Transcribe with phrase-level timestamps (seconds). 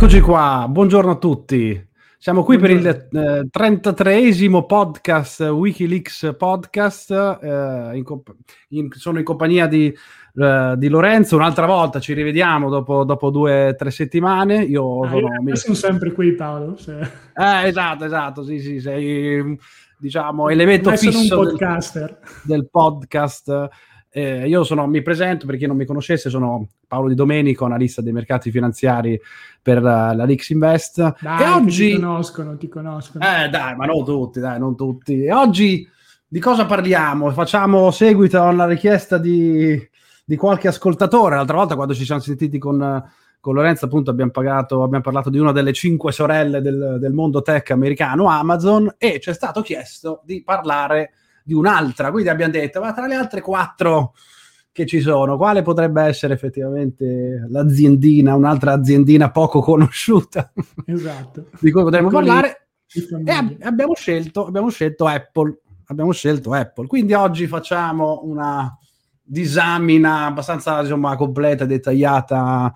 [0.00, 1.88] Eccoci qua, buongiorno a tutti.
[2.18, 7.10] Siamo qui per il eh, 33esimo podcast Wikileaks podcast.
[7.42, 8.36] Eh, in comp-
[8.68, 9.92] in, sono in compagnia di,
[10.36, 11.34] eh, di, Lorenzo.
[11.34, 14.62] Un'altra volta ci rivediamo dopo, dopo due o tre settimane.
[14.62, 16.76] Io, ah, sono, io sono sempre qui, Paolo.
[16.76, 17.00] Se...
[17.00, 18.44] Eh, esatto, esatto.
[18.44, 19.58] Sì, sì, sei
[19.98, 23.68] diciamo elemento fisso del, del podcast.
[24.10, 28.00] Eh, io sono, mi presento per chi non mi conoscesse, sono Paolo Di Domenico, analista
[28.00, 29.20] dei mercati finanziari
[29.60, 31.16] per uh, la Lix Invest.
[31.20, 31.90] Dai, e oggi...
[31.90, 33.24] ti conoscono, ti conoscono.
[33.24, 35.24] Eh dai, ma non tutti, dai, non tutti.
[35.24, 35.86] E oggi
[36.26, 37.30] di cosa parliamo?
[37.32, 39.78] Facciamo seguito alla richiesta di,
[40.24, 41.36] di qualche ascoltatore.
[41.36, 43.04] L'altra volta quando ci siamo sentiti con,
[43.40, 47.42] con Lorenzo appunto abbiamo, pagato, abbiamo parlato di una delle cinque sorelle del, del mondo
[47.42, 51.12] tech americano, Amazon, e ci è stato chiesto di parlare
[51.48, 52.10] di un'altra.
[52.10, 54.12] Quindi abbiamo detto, ma tra le altre quattro
[54.70, 60.52] che ci sono, quale potrebbe essere effettivamente l'aziendina, un'altra aziendina poco conosciuta
[60.84, 61.46] esatto.
[61.58, 62.68] di cui potremmo parlare?
[63.24, 65.60] E ab- abbiamo, scelto, abbiamo scelto Apple.
[65.86, 66.86] Abbiamo scelto Apple.
[66.86, 68.76] Quindi oggi facciamo una
[69.22, 72.72] disamina abbastanza insomma, completa e dettagliata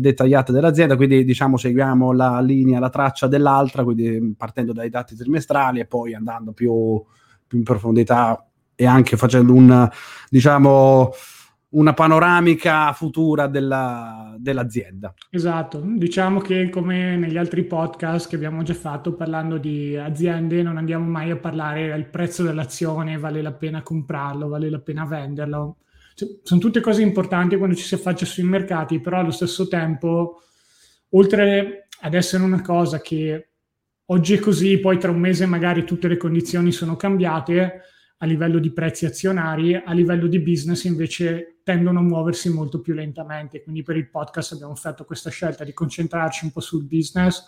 [0.00, 5.80] dettagliata dell'azienda, quindi diciamo seguiamo la linea, la traccia dell'altra, quindi partendo dai dati trimestrali
[5.80, 7.04] e poi andando più,
[7.52, 9.88] più in profondità e anche facendo un,
[10.30, 11.10] diciamo,
[11.70, 15.12] una panoramica futura della, dell'azienda.
[15.30, 20.78] Esatto, diciamo che come negli altri podcast che abbiamo già fatto parlando di aziende non
[20.78, 25.76] andiamo mai a parlare del prezzo dell'azione, vale la pena comprarlo, vale la pena venderlo.
[26.14, 30.42] Cioè, sono tutte cose importanti quando ci si affaccia sui mercati, però allo stesso tempo,
[31.10, 33.51] oltre ad essere una cosa che
[34.12, 37.80] oggi è così, poi tra un mese magari tutte le condizioni sono cambiate
[38.18, 42.94] a livello di prezzi azionari, a livello di business invece tendono a muoversi molto più
[42.94, 43.62] lentamente.
[43.62, 47.42] Quindi per il podcast abbiamo fatto questa scelta di concentrarci un po' sul business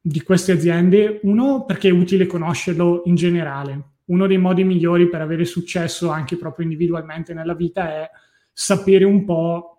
[0.00, 1.20] di queste aziende.
[1.22, 3.94] Uno, perché è utile conoscerlo in generale.
[4.04, 8.10] Uno dei modi migliori per avere successo anche proprio individualmente nella vita è
[8.52, 9.71] sapere un po'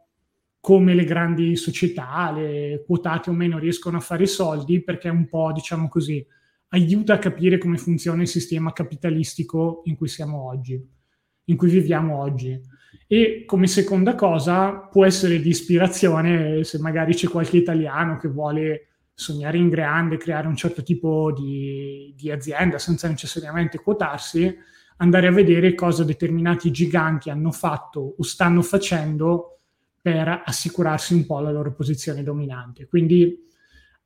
[0.63, 5.51] come le grandi società, le quotate o meno, riescono a fare soldi, perché un po',
[5.51, 6.25] diciamo così,
[6.69, 10.81] aiuta a capire come funziona il sistema capitalistico in cui siamo oggi,
[11.43, 12.57] in cui viviamo oggi.
[13.05, 18.87] E come seconda cosa può essere di ispirazione se magari c'è qualche italiano che vuole
[19.13, 24.49] sognare in grande, creare un certo tipo di, di azienda senza necessariamente quotarsi,
[24.99, 29.57] andare a vedere cosa determinati giganti hanno fatto o stanno facendo
[30.03, 32.87] per assicurarsi un po' la loro posizione dominante.
[32.87, 33.47] Quindi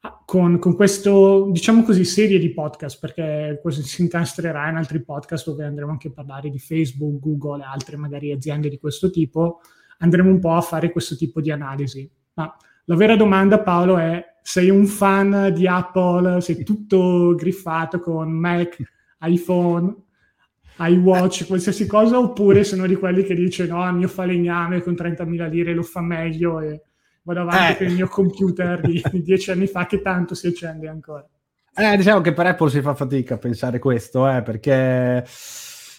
[0.01, 5.03] ah, con, con questo, diciamo così, serie di podcast, perché questo si incastrerà in altri
[5.03, 9.09] podcast dove andremo anche a parlare di Facebook, Google e altre magari aziende di questo
[9.09, 9.61] tipo,
[9.97, 12.07] andremo un po' a fare questo tipo di analisi.
[12.33, 18.29] Ma la vera domanda, Paolo, è sei un fan di Apple, sei tutto griffato con
[18.29, 18.77] Mac,
[19.21, 19.95] iPhone,
[20.79, 25.49] iWatch, qualsiasi cosa, oppure sono di quelli che dice no, il mio falegname con 30.000
[25.49, 26.81] lire lo fa meglio e
[27.23, 27.77] vado avanti eh.
[27.77, 31.27] con il mio computer di, dieci anni fa che tanto si accende ancora.
[31.75, 35.23] Eh, diciamo che per Apple si fa fatica a pensare questo, eh, perché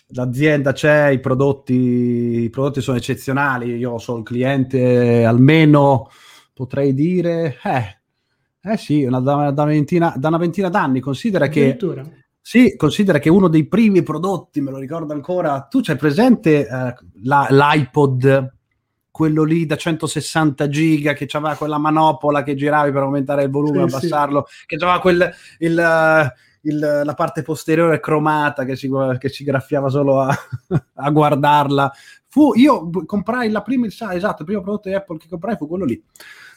[0.09, 6.09] l'azienda c'è, i prodotti, i prodotti sono eccezionali, io sono il cliente almeno,
[6.53, 7.99] potrei dire, eh,
[8.61, 11.77] eh sì, una, da, da, ventina, da, una ventina d'anni, considera che
[12.49, 16.95] sì, considera che uno dei primi prodotti, me lo ricordo ancora, tu c'hai presente eh,
[17.25, 18.55] la, l'iPod,
[19.11, 23.87] quello lì da 160 giga che aveva quella manopola che giravi per aumentare il volume,
[23.87, 24.65] sì, abbassarlo, sì.
[24.65, 30.23] che aveva quel, il, il, la parte posteriore cromata che si, che si graffiava solo
[30.23, 30.35] a,
[30.95, 31.93] a, guardarla.
[32.29, 35.85] Fu, io comprai la prima, esatto, il primo prodotto di Apple che comprai fu quello
[35.85, 36.03] lì.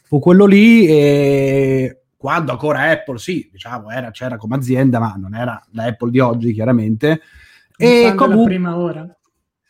[0.04, 5.34] Fu quello lì e quando ancora Apple, sì, diciamo, era, c'era come azienda, ma non
[5.34, 7.20] era la Apple di oggi, chiaramente.
[7.76, 9.18] E comunque, prima ora.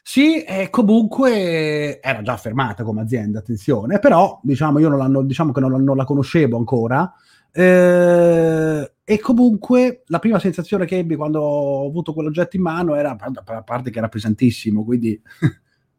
[0.03, 5.61] Sì, e comunque era già fermata come azienda, attenzione, però diciamo, io non, diciamo che
[5.61, 7.09] non, non, la conoscevo ancora.
[7.53, 13.15] Eh, e comunque la prima sensazione che ebbi quando ho avuto quell'oggetto in mano era,
[13.17, 15.21] a parte che era pesantissimo, quindi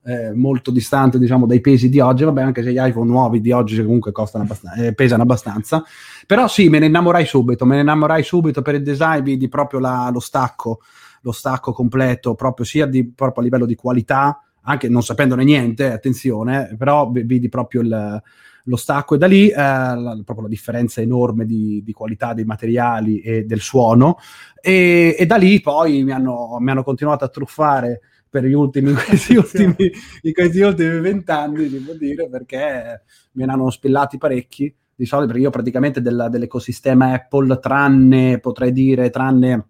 [0.04, 3.52] eh, molto distante diciamo dai pesi di oggi, vabbè anche se gli iPhone nuovi di
[3.52, 5.84] oggi comunque costano abbastanza, eh, pesano abbastanza,
[6.26, 9.80] però sì, me ne innamorai subito, me ne innamorai subito per il design, vidi proprio
[9.80, 10.80] la, lo stacco,
[11.22, 15.90] lo stacco completo, proprio sia di, proprio a livello di qualità, anche non sapendone niente,
[15.90, 18.22] attenzione, però vidi proprio il,
[18.64, 19.14] lo stacco.
[19.14, 23.44] E da lì eh, la, proprio la differenza enorme di, di, qualità dei materiali e
[23.44, 24.18] del suono.
[24.60, 28.00] E, e da lì poi mi hanno, mi hanno continuato a truffare
[28.32, 29.92] per gli ultimi, in questi ultimi,
[30.22, 33.02] in questi ultimi vent'anni, devo dire, perché
[33.32, 38.72] me ne hanno spillati parecchi di soldi, perché io praticamente della, dell'ecosistema Apple, tranne, potrei
[38.72, 39.66] dire, tranne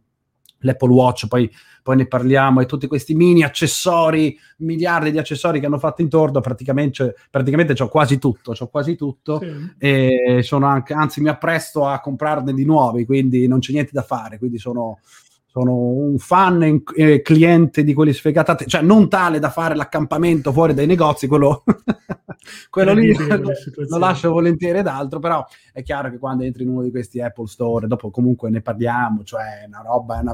[0.59, 1.51] l'Apple Watch, poi,
[1.83, 6.41] poi, ne parliamo, e tutti questi mini accessori, miliardi di accessori che hanno fatto intorno,
[6.41, 9.75] praticamente, praticamente ho quasi tutto, ho quasi tutto, sì.
[9.77, 14.03] e sono anche, anzi mi appresto a comprarne di nuovi, quindi non c'è niente da
[14.03, 15.01] fare, quindi sono
[15.53, 20.51] sono un fan e eh, cliente di quelli sfegatati, cioè non tale da fare l'accampamento
[20.51, 21.63] fuori dai negozi, quello,
[22.71, 23.53] quello lì lo,
[23.87, 27.21] lo, lascio volentieri ed altro, però è chiaro che quando entri in uno di questi
[27.21, 30.33] Apple Store, dopo comunque ne parliamo, cioè una roba, una,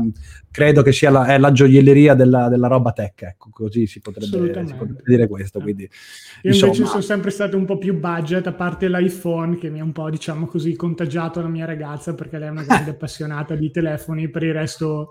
[0.52, 4.66] credo che sia la, è la gioielleria della, della, roba tech, ecco, così si potrebbe,
[4.66, 5.58] si potrebbe dire questo.
[5.58, 5.82] Quindi,
[6.42, 9.80] Io insomma, invece sono sempre stato un po' più budget, a parte l'iPhone che mi
[9.80, 13.56] ha un po', diciamo così, contagiato la mia ragazza perché lei è una grande appassionata
[13.56, 15.07] di telefoni, per il resto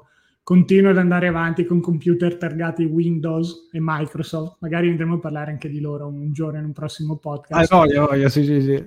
[0.47, 4.59] continuo ad andare avanti con computer targati Windows e Microsoft.
[4.61, 7.69] Magari andremo a parlare anche di loro un giorno in un prossimo podcast.
[7.69, 8.81] Ah, voglio, voglio, sì, sì, sì.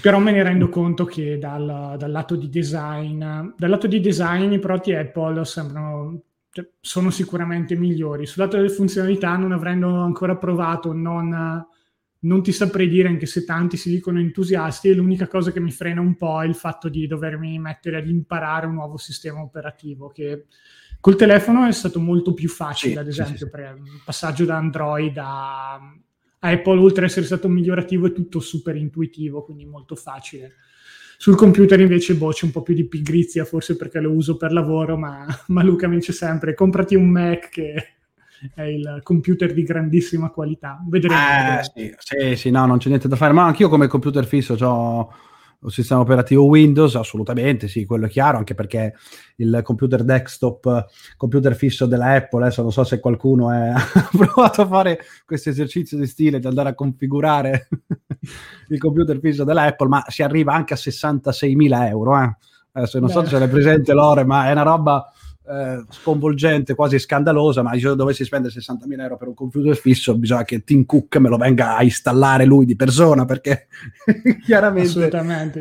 [0.00, 4.52] Però me ne rendo conto che dal, dal, lato di design, dal lato di design
[4.52, 6.22] i prodotti Apple sembrano,
[6.52, 8.24] cioè, sono sicuramente migliori.
[8.24, 11.66] Sul lato delle funzionalità, non avrendo ancora provato, non,
[12.20, 15.72] non ti saprei dire anche se tanti si dicono entusiasti e l'unica cosa che mi
[15.72, 20.06] frena un po' è il fatto di dovermi mettere ad imparare un nuovo sistema operativo
[20.06, 20.46] che
[21.02, 24.56] Col telefono è stato molto più facile, sì, ad esempio, sì, per il passaggio da
[24.56, 25.80] Android a,
[26.38, 30.52] Apple, oltre ad essere stato migliorativo, è tutto super intuitivo, quindi molto facile.
[31.18, 34.52] Sul computer invece boh, c'è un po' più di pigrizia, forse perché lo uso per
[34.52, 37.74] lavoro, ma, ma Luca mi dice sempre comprati un Mac che
[38.54, 40.80] è il computer di grandissima qualità.
[40.88, 41.58] Vedremo.
[41.58, 44.54] Eh, sì, sì, sì, no, non c'è niente da fare, ma anch'io come computer fisso
[44.54, 45.12] ho
[45.62, 48.94] un sistema operativo Windows, assolutamente sì, quello è chiaro, anche perché
[49.36, 50.86] il computer desktop,
[51.16, 53.74] computer fisso della Apple, adesso non so se qualcuno ha
[54.10, 57.68] provato a fare questo esercizio di stile di andare a configurare
[58.68, 62.20] il computer fisso della Apple, ma si arriva anche a 66.000 euro.
[62.20, 62.36] Eh.
[62.72, 63.12] Adesso non Beh.
[63.12, 65.12] so se l'è presente Lore, ma è una roba
[65.48, 70.16] eh, sconvolgente, quasi scandalosa, ma se io dovessi spendere 60.000 euro per un computer fisso,
[70.16, 73.66] bisogna che Tim Cook me lo venga a installare lui di persona, perché
[74.44, 75.10] chiaramente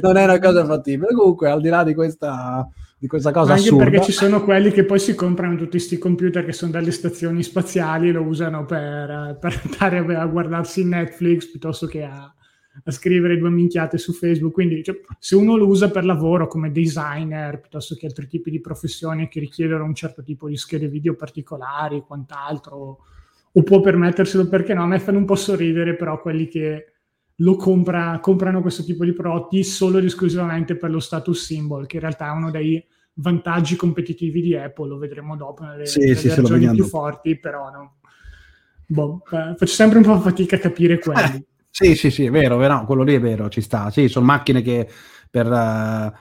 [0.02, 1.14] non è una cosa fattibile.
[1.14, 3.84] Comunque, al di là di questa, di questa cosa Anche assurda.
[3.86, 7.42] perché ci sono quelli che poi si comprano tutti questi computer che sono dalle stazioni
[7.42, 12.32] spaziali e lo usano per, per andare a guardarsi Netflix piuttosto che a
[12.84, 14.54] a scrivere due minchiate su Facebook.
[14.54, 18.62] Quindi, cioè, se uno lo usa per lavoro come designer piuttosto che altri tipi di
[18.62, 23.00] professioni che richiedono un certo tipo di schede video particolari e quant'altro,
[23.54, 26.86] o può permetterselo perché no, a me fanno un po' sorridere, però quelli che
[27.36, 31.98] lo compra, comprano questo tipo di prodotti solo ed esclusivamente per lo status symbol, che
[31.98, 32.84] in realtà è uno dei
[33.16, 37.70] vantaggi competitivi di Apple, lo vedremo dopo nelle, sì, nelle sì, ragioni più forti, però
[37.70, 37.98] no.
[38.86, 41.46] Boh, eh, faccio sempre un po' fatica a capire quelli.
[41.72, 43.90] Sì, sì, sì, è vero, vero, quello lì è vero, ci sta.
[43.90, 44.88] Sì, sono macchine che
[45.30, 46.12] per, uh,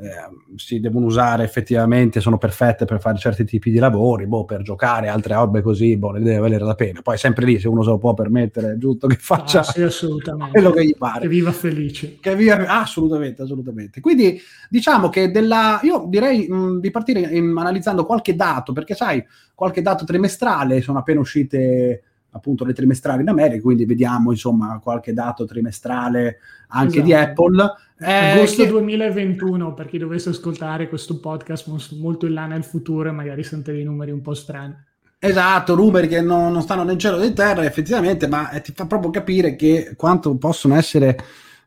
[0.00, 4.60] eh, si devono usare effettivamente, sono perfette per fare certi tipi di lavori, boh, per
[4.62, 7.00] giocare, altre robe così, boh, ne deve valere la pena.
[7.00, 9.82] Poi sempre lì, se uno se lo può permettere, è giusto che faccia ah, sì,
[9.82, 10.52] assolutamente.
[10.52, 11.20] quello che gli pare.
[11.22, 12.18] Che viva felice.
[12.20, 14.00] Che viva, assolutamente, assolutamente.
[14.00, 19.24] Quindi diciamo che della, io direi mh, di partire in, analizzando qualche dato, perché sai,
[19.54, 22.02] qualche dato trimestrale, sono appena uscite
[22.38, 27.04] appunto le trimestrali in America, quindi vediamo insomma qualche dato trimestrale anche esatto.
[27.04, 27.74] di Apple.
[28.00, 28.68] Eh, Agosto che...
[28.70, 31.68] 2021, per chi dovesse ascoltare questo podcast
[31.98, 34.74] molto in là nel futuro e magari sente dei numeri un po' strani.
[35.20, 38.72] Esatto, numeri che non, non stanno nel cielo né in terra effettivamente, ma eh, ti
[38.72, 41.18] fa proprio capire che quanto possono essere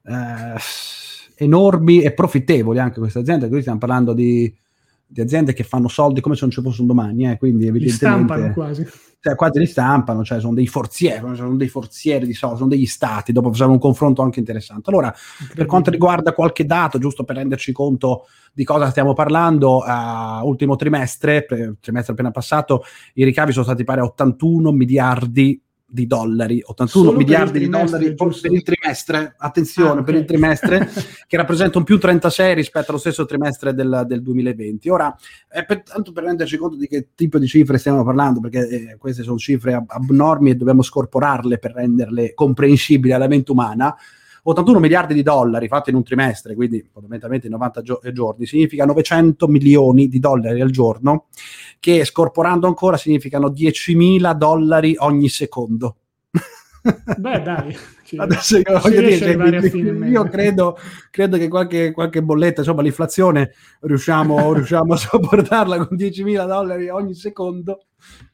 [0.06, 0.56] eh,
[1.36, 4.54] enormi e profittevoli anche queste aziende, qui stiamo parlando di,
[5.12, 8.34] di aziende che fanno soldi come se non ci fosse un domani, eh, quindi evidentemente...
[8.34, 8.88] Li stampano quasi
[9.24, 12.88] cioè, quasi li stampano, cioè sono dei forzieri, sono dei forzieri di soldi, sono degli
[12.88, 14.90] stati, dopo facciamo un confronto anche interessante.
[14.90, 15.14] Allora,
[15.54, 20.76] per quanto riguarda qualche dato, giusto per renderci conto di cosa stiamo parlando, uh, ultimo
[20.76, 21.46] trimestre,
[21.80, 25.62] trimestre appena passato, i ricavi sono stati pari a 81 miliardi
[25.92, 28.48] di dollari, 81 Solo miliardi di dollari giusto?
[28.48, 30.06] per il trimestre, attenzione, ah, okay.
[30.06, 30.90] per il trimestre,
[31.28, 34.90] che rappresenta un più 36 rispetto allo stesso trimestre del, del 2020.
[34.90, 35.16] Ora,
[35.48, 38.98] è per, tanto per renderci conto di che tipo di cifre stiamo parlando, perché eh,
[38.98, 43.96] queste sono cifre ab- abnormi e dobbiamo scorporarle per renderle comprensibili alla mente umana,
[44.44, 48.86] 81 miliardi di dollari fatti in un trimestre, quindi fondamentalmente in 90 gio- giorni, significa
[48.86, 51.28] 900 milioni di dollari al giorno,
[51.80, 55.98] che scorporando ancora significano 10.000 dollari ogni secondo.
[57.18, 57.78] Beh, dai.
[58.18, 60.78] Adesso io, dire, io, io credo,
[61.10, 67.14] credo, che qualche, qualche, bolletta, insomma, l'inflazione riusciamo, riusciamo a sopportarla con 10.000 dollari ogni
[67.14, 67.86] secondo.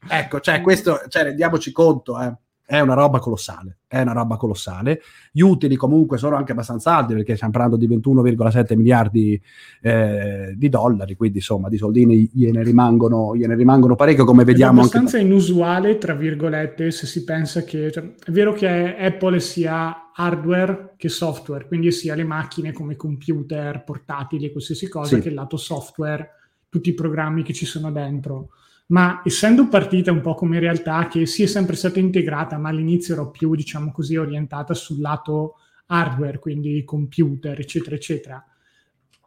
[0.09, 2.35] Ecco, cioè, questo, cioè, rendiamoci conto, eh
[2.69, 5.01] è una roba colossale, è una roba colossale.
[5.31, 9.41] Gli utili comunque sono anche abbastanza alti perché stiamo parlando di 21,7 miliardi
[9.81, 14.79] eh, di dollari, quindi insomma di soldini gliene rimangono, gliene rimangono parecchio come vediamo.
[14.79, 15.29] È abbastanza anche...
[15.29, 17.89] inusuale, tra virgolette, se si pensa che...
[17.89, 23.85] Cioè, è vero che Apple sia hardware che software, quindi sia le macchine come computer,
[23.85, 25.21] portatili, qualsiasi cosa, sì.
[25.21, 26.31] che il lato software,
[26.67, 28.49] tutti i programmi che ci sono dentro
[28.87, 33.13] ma essendo partita un po' come realtà che sì è sempre stata integrata, ma all'inizio
[33.15, 35.55] ero più, diciamo così, orientata sul lato
[35.87, 38.45] hardware, quindi computer, eccetera, eccetera,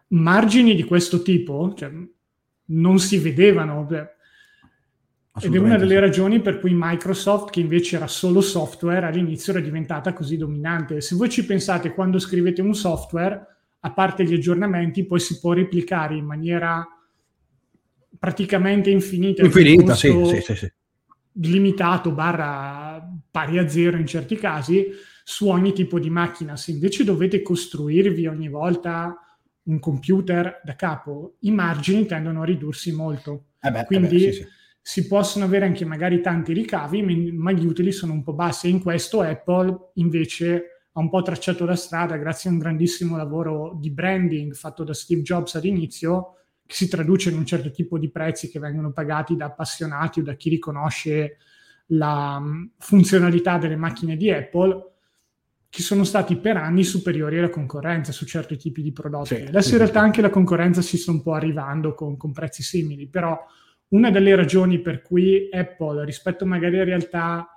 [0.09, 1.91] margini di questo tipo cioè,
[2.67, 3.87] non si vedevano.
[5.43, 9.63] Ed è una delle ragioni per cui Microsoft, che invece era solo software, all'inizio era
[9.63, 11.01] diventata così dominante.
[11.01, 13.47] Se voi ci pensate, quando scrivete un software,
[13.81, 16.87] a parte gli aggiornamenti, poi si può replicare in maniera
[18.21, 19.43] praticamente infinita.
[19.43, 20.13] Infinita, sì,
[20.45, 20.73] sì, sì.
[21.35, 24.89] Limitato barra pari a zero in certi casi
[25.25, 26.55] su ogni tipo di macchina.
[26.57, 29.17] Se invece dovete costruirvi ogni volta
[29.63, 33.47] un computer da capo, i margini tendono a ridursi molto.
[33.61, 34.49] Eh beh, Quindi eh beh,
[34.83, 38.67] si possono avere anche magari tanti ricavi, ma gli utili sono un po' bassi.
[38.67, 43.17] E in questo Apple invece ha un po' tracciato la strada grazie a un grandissimo
[43.17, 46.35] lavoro di branding fatto da Steve Jobs all'inizio
[46.75, 50.35] si traduce in un certo tipo di prezzi che vengono pagati da appassionati o da
[50.35, 51.39] chi riconosce
[51.89, 54.89] la mm, funzionalità delle macchine di Apple,
[55.69, 59.37] che sono stati per anni superiori alla concorrenza su certi tipi di prodotti.
[59.37, 60.05] Sì, Adesso sì, in realtà sì.
[60.05, 63.39] anche la concorrenza si sta un po' arrivando con, con prezzi simili, però
[63.89, 67.50] una delle ragioni per cui Apple rispetto magari a realtà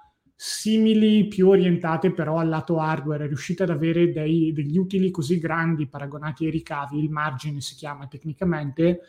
[0.45, 5.39] simili, più orientate però al lato hardware, è riuscita ad avere dei, degli utili così
[5.39, 8.99] grandi paragonati ai ricavi, il margine si chiama tecnicamente,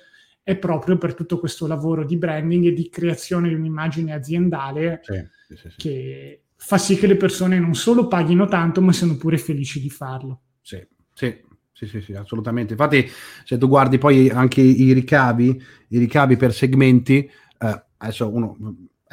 [0.45, 5.57] è proprio per tutto questo lavoro di branding e di creazione di un'immagine aziendale sì,
[5.57, 9.37] sì, sì, che fa sì che le persone non solo paghino tanto, ma siano pure
[9.37, 10.41] felici di farlo.
[10.63, 11.43] Sì, sì.
[11.77, 12.75] Sì, sì, sì, assolutamente.
[12.75, 13.05] Infatti,
[13.43, 18.57] se tu guardi poi anche i ricavi, i ricavi per segmenti, eh, adesso uno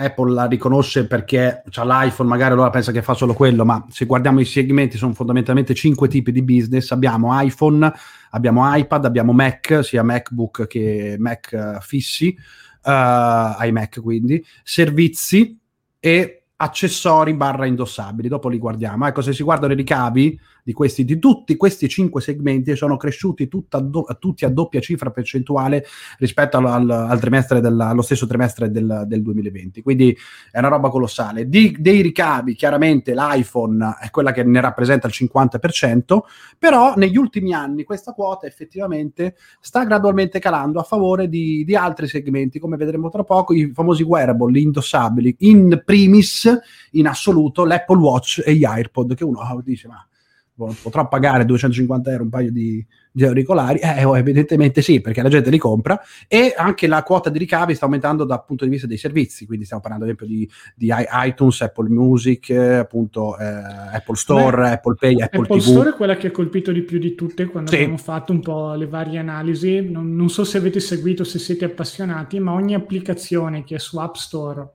[0.01, 4.05] Apple la riconosce perché ha l'iPhone, magari allora pensa che fa solo quello, ma se
[4.05, 6.91] guardiamo i segmenti sono fondamentalmente cinque tipi di business.
[6.91, 7.91] Abbiamo iPhone,
[8.31, 12.35] abbiamo iPad, abbiamo Mac, sia MacBook che Mac uh, fissi,
[12.83, 15.59] uh, iMac quindi, servizi
[15.99, 18.27] e accessori barra indossabili.
[18.27, 19.07] Dopo li guardiamo.
[19.07, 23.47] Ecco, se si guardano i ricavi, di, questi, di tutti questi cinque segmenti sono cresciuti
[23.47, 25.85] do, tutti a doppia cifra percentuale
[26.19, 29.81] rispetto al, al, al trimestre del, allo stesso trimestre del, del, 2020.
[29.81, 30.15] Quindi
[30.51, 31.47] è una roba colossale.
[31.47, 36.19] Di, dei ricavi, chiaramente l'iPhone è quella che ne rappresenta il 50%,
[36.57, 42.07] però negli ultimi anni questa quota effettivamente sta gradualmente calando a favore di, di altri
[42.07, 46.49] segmenti, come vedremo tra poco, i famosi wearable, gli indossabili, in primis
[46.91, 50.05] in assoluto l'Apple Watch e gli AirPod, che uno dice ma
[50.81, 53.79] potrò pagare 250 euro un paio di, di auricolari?
[53.79, 57.75] Eh, oh, evidentemente sì, perché la gente li compra e anche la quota di ricavi
[57.75, 60.93] sta aumentando dal punto di vista dei servizi, quindi stiamo parlando ad esempio di, di
[61.25, 65.63] iTunes, Apple Music, appunto eh, Apple Store, Beh, Apple Pay, Apple, Apple TV.
[65.63, 67.77] Store è quella che ha colpito di più di tutte quando sì.
[67.77, 69.81] abbiamo fatto un po' le varie analisi.
[69.81, 73.97] Non, non so se avete seguito, se siete appassionati, ma ogni applicazione che è su
[73.97, 74.69] App Store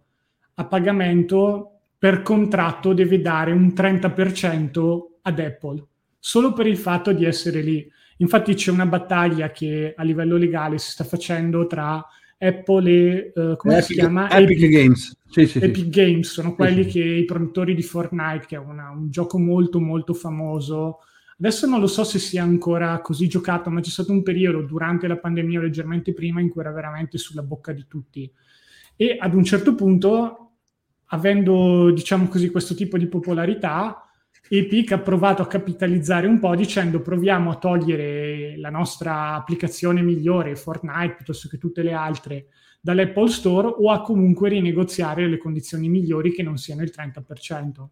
[0.59, 5.85] a pagamento per contratto deve dare un 30% ad Apple,
[6.19, 7.87] solo per il fatto di essere lì.
[8.19, 12.03] Infatti c'è una battaglia che a livello legale si sta facendo tra
[12.39, 14.31] Apple e uh, come Epic, si chiama?
[14.31, 15.19] Epic, Epic Games.
[15.29, 15.91] Sì, sì, Epic sì.
[15.91, 20.15] Games sono quelli che i produttori di Fortnite, che è una, un gioco molto molto
[20.15, 21.01] famoso.
[21.39, 25.09] Adesso non lo so se sia ancora così giocato, ma c'è stato un periodo durante
[25.09, 28.31] la pandemia o leggermente prima in cui era veramente sulla bocca di tutti.
[28.95, 30.53] E ad un certo punto,
[31.07, 34.06] avendo diciamo così questo tipo di popolarità,
[34.49, 40.55] Epic ha provato a capitalizzare un po' dicendo proviamo a togliere la nostra applicazione migliore,
[40.55, 42.47] Fortnite piuttosto che tutte le altre,
[42.81, 47.89] dall'Apple Store o a comunque rinegoziare le condizioni migliori che non siano il 30%.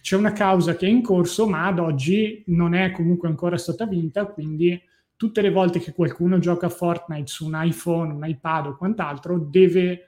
[0.00, 3.84] C'è una causa che è in corso, ma ad oggi non è comunque ancora stata
[3.84, 4.80] vinta, quindi
[5.16, 9.38] tutte le volte che qualcuno gioca a Fortnite su un iPhone, un iPad o quant'altro,
[9.38, 10.06] deve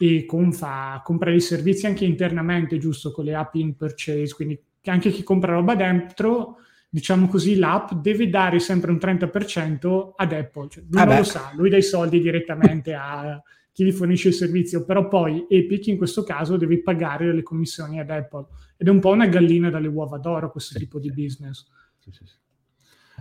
[0.00, 4.90] e confa, compra i servizi anche internamente, giusto, con le app in purchase, quindi che
[4.90, 10.68] anche chi compra roba dentro, diciamo così, l'app deve dare sempre un 30% ad Apple.
[10.70, 11.18] Cioè, lui ah non beh.
[11.18, 13.40] lo sa, lui dà i soldi direttamente a
[13.70, 18.00] chi gli fornisce il servizio, però poi Epic in questo caso deve pagare le commissioni
[18.00, 18.46] ad Apple.
[18.76, 21.08] Ed è un po' una gallina dalle uova d'oro questo sì, tipo sì.
[21.08, 21.66] di business.
[21.98, 22.24] Sì, sì,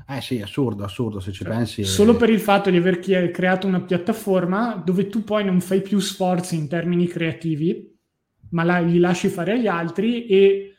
[0.08, 1.84] eh sì, assurdo, assurdo se ci cioè, pensi.
[1.84, 6.00] Solo per il fatto di aver creato una piattaforma dove tu poi non fai più
[6.00, 7.94] sforzi in termini creativi,
[8.52, 10.77] ma la, gli lasci fare agli altri e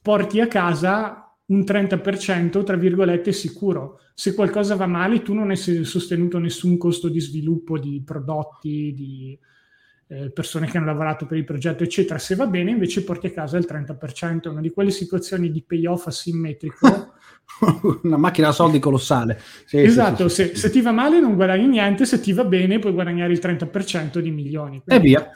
[0.00, 4.00] porti a casa un 30% tra virgolette sicuro.
[4.14, 9.38] Se qualcosa va male, tu non hai sostenuto nessun costo di sviluppo di prodotti, di
[10.08, 12.18] eh, persone che hanno lavorato per il progetto, eccetera.
[12.18, 14.42] Se va bene, invece porti a casa il 30%.
[14.42, 17.14] È una di quelle situazioni di payoff asimmetrico.
[18.02, 19.40] una macchina a soldi colossale.
[19.64, 22.44] Sì, esatto, sì, sì, se, se, ti va male non guadagni niente, se ti va
[22.44, 24.82] bene puoi guadagnare il 30% di milioni.
[24.84, 25.06] Quindi...
[25.06, 25.30] E via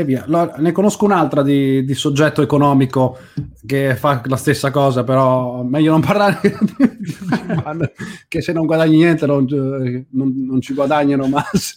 [0.00, 0.24] e via.
[0.56, 3.18] ne conosco un'altra di, di, soggetto economico
[3.66, 6.40] che fa la stessa cosa, però meglio non parlare
[8.28, 9.46] che se non guadagni niente non,
[10.10, 11.76] non, non ci guadagnano, ma se,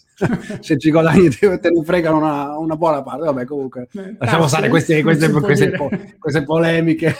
[0.59, 3.25] se ci guadagni te, te ne fregano una, una, buona parte.
[3.25, 5.89] Vabbè, comunque eh, lasciamo stare queste, queste, queste, po-
[6.19, 7.15] queste polemiche.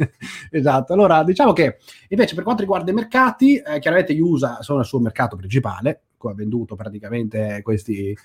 [0.50, 0.92] esatto.
[0.92, 5.00] Allora, diciamo che invece per quanto riguarda i mercati, eh, chiaramente USA sono il suo
[5.00, 8.16] mercato principale, ha venduto praticamente questi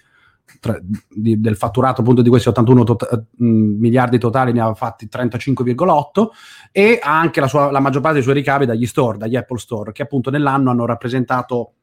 [0.60, 2.98] tra, di, del fatturato appunto di questi 81 to-
[3.42, 6.28] mm, miliardi totali ne ha fatti 35,8
[6.72, 9.58] e ha anche la, sua, la maggior parte dei suoi ricavi dagli store, dagli Apple
[9.58, 11.74] Store, che appunto nell'anno hanno rappresentato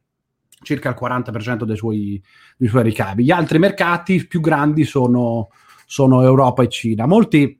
[0.62, 2.22] circa il 40% dei suoi,
[2.56, 3.24] dei suoi ricavi.
[3.24, 5.48] Gli altri mercati più grandi sono,
[5.86, 7.06] sono Europa e Cina.
[7.06, 7.58] Molti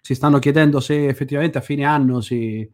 [0.00, 2.68] si stanno chiedendo se effettivamente a fine anno si,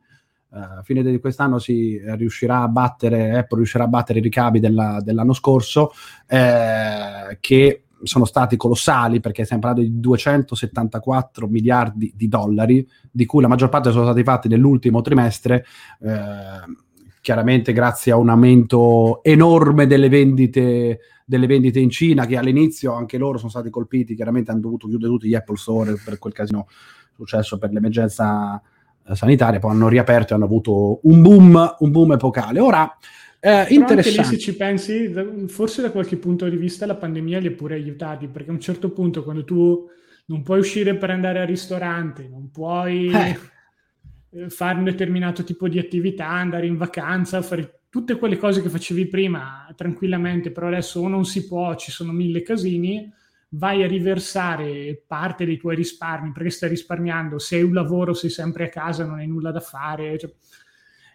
[0.53, 5.01] a fine di quest'anno si riuscirà a battere, Apple riuscirà a battere i ricavi della,
[5.03, 5.93] dell'anno scorso,
[6.27, 13.43] eh, che sono stati colossali perché stiamo parlando di 274 miliardi di dollari, di cui
[13.43, 15.65] la maggior parte sono stati fatti nell'ultimo trimestre,
[16.01, 16.89] eh,
[17.21, 23.19] chiaramente grazie a un aumento enorme delle vendite, delle vendite in Cina, che all'inizio anche
[23.19, 26.67] loro sono stati colpiti, chiaramente hanno dovuto chiudere tutti gli Apple Store per quel casino
[27.15, 28.61] successo per l'emergenza
[29.15, 32.61] sanitaria, poi hanno riaperto e hanno avuto un boom, un boom epocale.
[32.61, 32.97] Ora,
[33.41, 34.31] eh, interessante.
[34.31, 35.13] Lì, se ci pensi,
[35.47, 38.61] forse da qualche punto di vista la pandemia li ha pure aiutati, perché a un
[38.61, 39.89] certo punto quando tu
[40.27, 43.39] non puoi uscire per andare al ristorante, non puoi eh.
[44.31, 44.51] eh.
[44.51, 49.07] fare un determinato tipo di attività, andare in vacanza, fare tutte quelle cose che facevi
[49.07, 53.11] prima tranquillamente, però adesso o non si può, ci sono mille casini,
[53.51, 58.31] vai a riversare parte dei tuoi risparmi perché stai risparmiando, se hai un lavoro, sei
[58.31, 60.19] sempre a casa, non hai nulla da fare.
[60.19, 60.33] Cioè,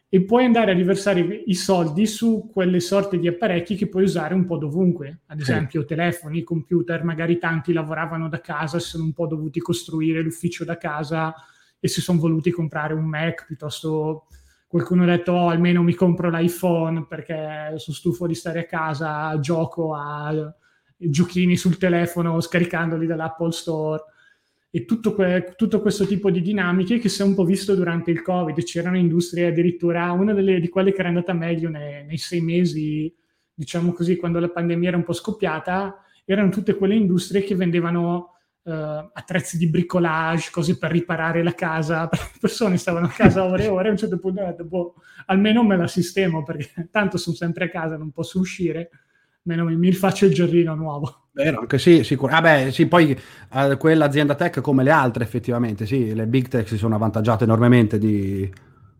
[0.08, 4.34] e puoi andare a riversare i soldi su quelle sorte di apparecchi che puoi usare
[4.34, 5.88] un po' dovunque, ad esempio sì.
[5.88, 10.78] telefoni, computer, magari tanti lavoravano da casa, si sono un po' dovuti costruire l'ufficio da
[10.78, 11.34] casa
[11.80, 14.28] e si sono voluti comprare un Mac piuttosto
[14.67, 19.38] qualcuno ha detto oh, almeno mi compro l'iPhone perché sono stufo di stare a casa,
[19.39, 20.54] gioco a
[20.97, 24.03] giochini sul telefono scaricandoli dall'Apple Store
[24.75, 28.12] e tutto, que- tutto, questo tipo di dinamiche che si è un po' visto durante
[28.12, 28.62] il Covid.
[28.63, 33.13] C'erano industrie addirittura, una delle, di quelle che era andata meglio nei, nei sei mesi,
[33.53, 38.31] diciamo così, quando la pandemia era un po' scoppiata, erano tutte quelle industrie che vendevano
[38.65, 42.10] Uh, attrezzi di bricolage, cose per riparare la casa.
[42.12, 43.89] Le persone stavano a casa ore e ore.
[43.89, 44.95] A un certo punto ho detto, boh,
[45.27, 48.89] almeno me la sistemo perché tanto sono sempre a casa, non posso uscire
[49.45, 51.29] meno mi, rifaccio il giardino nuovo.
[51.34, 52.34] Vero, anche sì, sicuro.
[52.34, 53.17] Ah beh, sì, poi
[53.53, 57.97] eh, quell'azienda tech come le altre effettivamente, sì, le big tech si sono avvantaggiate enormemente
[57.97, 58.49] di,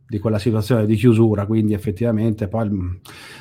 [0.08, 2.96] di quella situazione di chiusura, quindi effettivamente poi mm,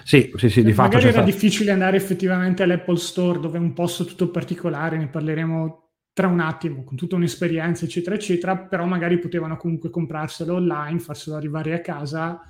[0.04, 3.60] sì, sì, sì, di eh, fatto magari era difficile andare effettivamente all'Apple Store dove è
[3.60, 5.80] un posto tutto particolare, ne parleremo
[6.12, 11.34] tra un attimo, con tutta un'esperienza, eccetera, eccetera, però magari potevano comunque comprarselo online, farselo
[11.36, 12.40] arrivare a casa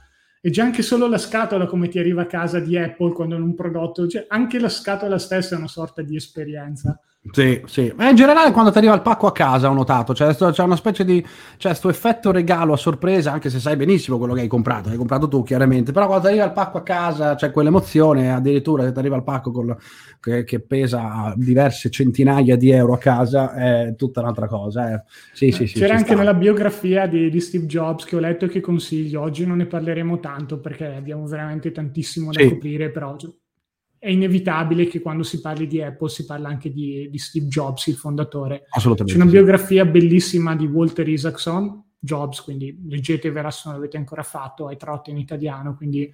[0.47, 3.39] e già anche solo la scatola come ti arriva a casa di Apple quando è
[3.39, 7.01] un prodotto, cioè anche la scatola stessa è una sorta di esperienza.
[7.33, 7.91] Sì, sì.
[7.97, 10.77] Ma in generale quando ti arriva il pacco a casa ho notato, cioè c'è una
[10.77, 11.25] specie di,
[11.57, 14.97] cioè sto effetto regalo a sorpresa, anche se sai benissimo quello che hai comprato, hai
[14.97, 18.93] comprato tu chiaramente, però quando ti arriva il pacco a casa c'è quell'emozione, addirittura se
[18.93, 19.75] ti arriva il pacco con,
[20.21, 24.93] che, che, pesa diverse centinaia di euro a casa, è tutta un'altra cosa.
[24.93, 25.03] Eh.
[25.33, 26.17] Sì, sì, sì, C'era anche sta.
[26.17, 29.67] nella biografia di, di, Steve Jobs che ho letto e che consiglio, oggi non ne
[29.67, 33.17] parleremo tanto perché abbiamo veramente tantissimo da coprire, però
[34.05, 37.87] è inevitabile che quando si parli di Apple si parla anche di, di Steve Jobs,
[37.87, 38.67] il fondatore.
[38.69, 39.19] Assolutamente.
[39.19, 44.67] C'è una biografia bellissima di Walter Isaacson, Jobs, quindi leggetevela se non l'avete ancora fatto,
[44.67, 46.13] hai tratto in italiano, quindi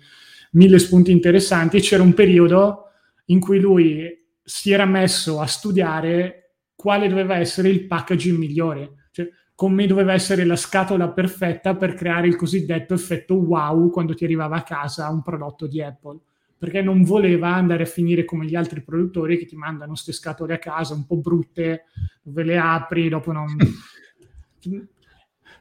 [0.52, 1.80] mille spunti interessanti.
[1.80, 2.84] C'era un periodo
[3.24, 4.08] in cui lui
[4.40, 10.44] si era messo a studiare quale doveva essere il packaging migliore, cioè come doveva essere
[10.44, 15.22] la scatola perfetta per creare il cosiddetto effetto wow quando ti arrivava a casa un
[15.22, 16.20] prodotto di Apple
[16.60, 20.52] perché non voleva andare a finire come gli altri produttori che ti mandano queste scatole
[20.52, 21.84] a casa un po' brutte,
[22.22, 23.56] dove le apri, dopo non...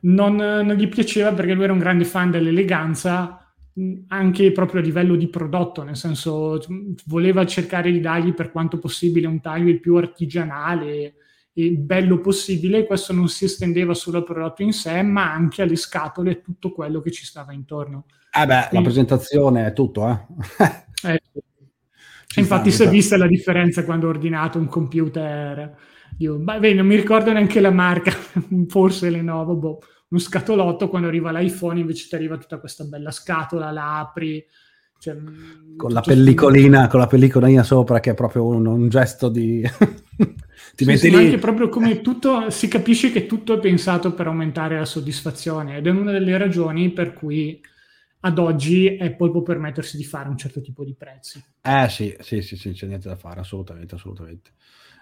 [0.02, 3.50] non, non gli piaceva perché lui era un grande fan dell'eleganza,
[4.10, 6.60] anche proprio a livello di prodotto, nel senso
[7.06, 11.14] voleva cercare di dargli per quanto possibile un taglio il più artigianale
[11.54, 16.32] bello possibile, questo non si estendeva solo al prodotto in sé, ma anche alle scatole
[16.32, 18.06] e tutto quello che ci stava intorno.
[18.32, 20.18] Eh beh, Quindi, la presentazione è tutto, eh.
[21.04, 21.22] eh
[22.36, 25.76] infatti si è vista la differenza quando ho ordinato un computer.
[26.18, 28.12] Io, beh, non mi ricordo neanche la marca,
[28.68, 33.72] forse Lenovo, boh, uno scatolotto, quando arriva l'iPhone invece ti arriva tutta questa bella scatola,
[33.72, 34.44] la apri,
[35.00, 39.30] cioè, mm, con, la pellicolina, con la pellicolina sopra che è proprio un, un gesto
[39.30, 39.64] di...
[40.76, 41.16] Ti metti sì, lì.
[41.16, 45.88] Anche proprio come tutto, si capisce che tutto è pensato per aumentare la soddisfazione ed
[45.88, 47.60] è una delle ragioni per cui
[48.22, 51.42] ad oggi Apple può permettersi di fare un certo tipo di prezzi.
[51.62, 54.52] Eh sì, sì, sì, sì, c'è niente da fare, assolutamente, assolutamente.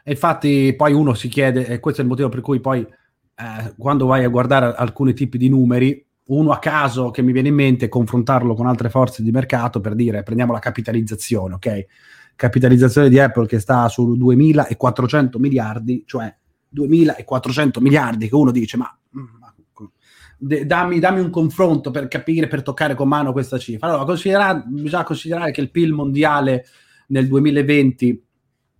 [0.03, 3.73] E infatti poi uno si chiede, e questo è il motivo per cui poi eh,
[3.77, 7.56] quando vai a guardare alcuni tipi di numeri, uno a caso che mi viene in
[7.56, 11.86] mente è confrontarlo con altre forze di mercato per dire prendiamo la capitalizzazione, ok?
[12.36, 16.34] Capitalizzazione di Apple che sta su 2400 miliardi, cioè
[16.69, 19.46] 2400 miliardi che uno dice ma, ma
[20.38, 23.88] dammi, dammi, un confronto per capire, per toccare con mano questa cifra.
[23.88, 26.65] Allora, bisogna considerare che il PIL mondiale
[27.08, 28.23] nel 2020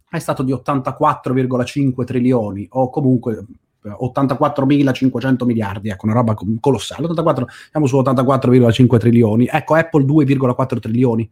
[0.10, 3.46] è stato di 84,5 trilioni o comunque
[3.88, 7.06] 84.500 miliardi, ecco, una roba colossale.
[7.06, 9.48] 84, siamo su 84,5 trilioni.
[9.50, 11.30] Ecco, Apple 2,4 trilioni.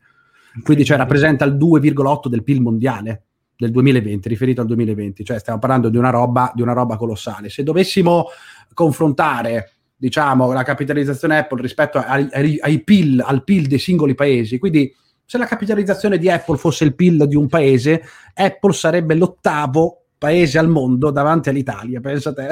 [0.64, 3.24] Quindi cioè, rappresenta il 2,8 del PIL mondiale
[3.58, 5.26] del 2020, riferito al 2020.
[5.26, 7.50] Cioè, stiamo parlando di una roba, di una roba colossale.
[7.50, 8.28] Se dovessimo
[8.74, 14.58] confrontare diciamo, la capitalizzazione Apple rispetto ai, ai, ai PIL, al PIL dei singoli paesi,
[14.58, 14.94] quindi
[15.26, 18.04] se la capitalizzazione di Apple fosse il PIL di un paese,
[18.34, 22.48] Apple sarebbe l'ottavo paese al mondo davanti all'Italia, pensa te.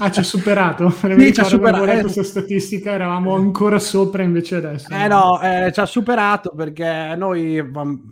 [0.00, 0.90] Ah, ci ha superato.
[1.18, 1.84] Sì, ci ha superato.
[1.86, 2.00] Eh.
[2.00, 4.88] questa statistica, eravamo ancora sopra invece adesso.
[4.90, 7.62] Eh no, eh, ci ha superato perché noi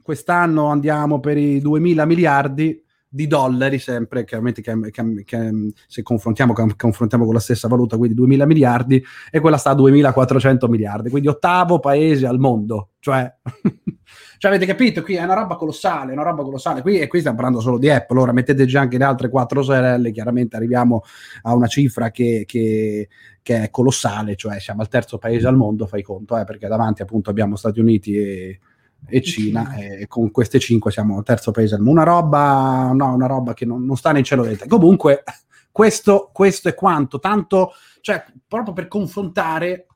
[0.03, 2.83] quest'anno andiamo per i 2000 miliardi
[3.17, 8.15] di dollari sempre, chiaramente che, che, che se confrontiamo, confrontiamo, con la stessa valuta, quindi
[8.15, 13.35] 2000 miliardi, e quella sta a 2400 miliardi, quindi ottavo paese al mondo, cioè,
[14.37, 17.39] cioè avete capito, qui è una roba colossale, una roba colossale, qui, e qui stiamo
[17.39, 21.03] parlando solo di Apple, ora metteteci anche le altre quattro sorelle, chiaramente arriviamo
[21.43, 23.09] a una cifra che, che
[23.43, 27.31] è colossale, cioè siamo al terzo paese al mondo, fai conto, eh, perché davanti appunto
[27.31, 28.61] abbiamo Stati Uniti e
[29.09, 32.01] e Cina, e con queste cinque siamo al terzo paese al mondo.
[32.01, 35.23] Una roba, no, una roba che non, non sta nel cielo del Comunque,
[35.71, 39.87] questo, questo è quanto, tanto, cioè, proprio per confrontare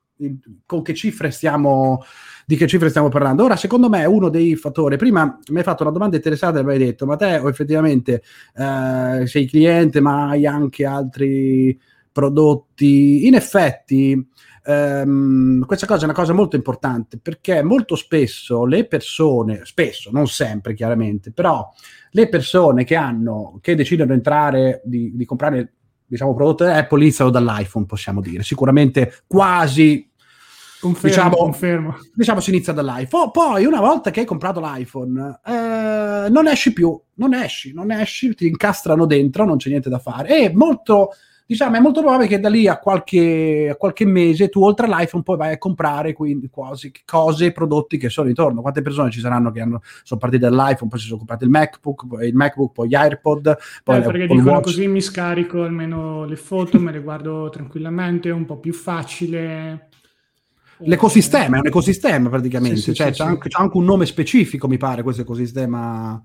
[0.67, 2.03] con che cifre stiamo
[2.45, 3.45] di che cifre stiamo parlando.
[3.45, 6.73] Ora, secondo me, uno dei fattori, prima mi hai fatto una domanda interessante e mi
[6.73, 8.23] hai detto, ma te effettivamente
[8.57, 11.79] eh, sei cliente, ma hai anche altri
[12.11, 13.27] prodotti.
[13.27, 14.29] In effetti,
[14.63, 20.27] Um, questa cosa è una cosa molto importante perché molto spesso le persone, spesso, non
[20.27, 21.69] sempre chiaramente, però
[22.11, 25.73] le persone che hanno, che decidono di entrare, di, di comprare
[26.05, 30.11] diciamo prodotto Apple iniziano dall'iPhone, possiamo dire, sicuramente quasi
[30.81, 31.99] Confermo, diciamo, confermo.
[32.15, 33.31] diciamo si inizia dall'iPhone.
[33.31, 38.35] Poi, una volta che hai comprato l'iPhone, eh, non esci più, non esci, non esci,
[38.35, 40.39] ti incastrano dentro, non c'è niente da fare.
[40.39, 41.11] E molto
[41.51, 45.25] diciamo è molto probabile che da lì a qualche, a qualche mese tu oltre all'iPhone
[45.25, 48.61] poi vai a comprare quindi quasi cose, prodotti che sono intorno.
[48.61, 52.07] Quante persone ci saranno che hanno, sono partite dall'iPhone, poi si sono comprati il MacBook,
[52.07, 53.59] poi il MacBook, poi gli AirPod.
[53.83, 54.63] Poi eh, perché dicono Watch.
[54.63, 59.89] così mi scarico almeno le foto, me le guardo tranquillamente, è un po' più facile.
[60.83, 64.07] L'ecosistema è un ecosistema praticamente, sì, sì, cioè, sì, c'è, anche, c'è, anche, un nome
[64.07, 66.23] specifico, mi pare, questo ecosistema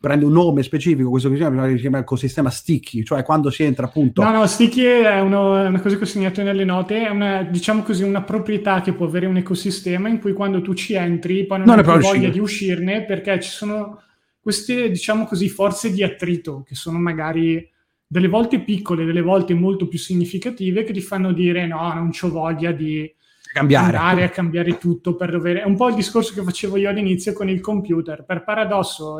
[0.00, 4.22] prende un nome specifico, questo si chiama ecosistema sticky, cioè quando si entra appunto...
[4.22, 7.42] No, no, sticky è, uno, è una cosa che ho segnato nelle note, è una,
[7.42, 11.46] diciamo così, una proprietà che può avere un ecosistema in cui quando tu ci entri
[11.46, 12.30] poi non, non hai più voglia uscire.
[12.30, 14.00] di uscirne perché ci sono
[14.40, 17.68] queste, diciamo così, forze di attrito che sono magari
[18.06, 22.30] delle volte piccole, delle volte molto più significative che ti fanno dire no, non ho
[22.30, 23.12] voglia di
[23.52, 23.96] cambiare.
[23.96, 25.62] andare a cambiare tutto per dovere...
[25.62, 28.24] È un po' il discorso che facevo io all'inizio con il computer.
[28.24, 29.18] Per paradosso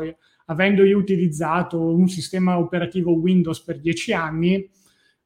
[0.49, 4.67] avendo io utilizzato un sistema operativo Windows per dieci anni,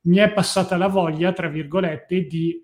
[0.02, 2.62] mi è passata la voglia, tra virgolette, di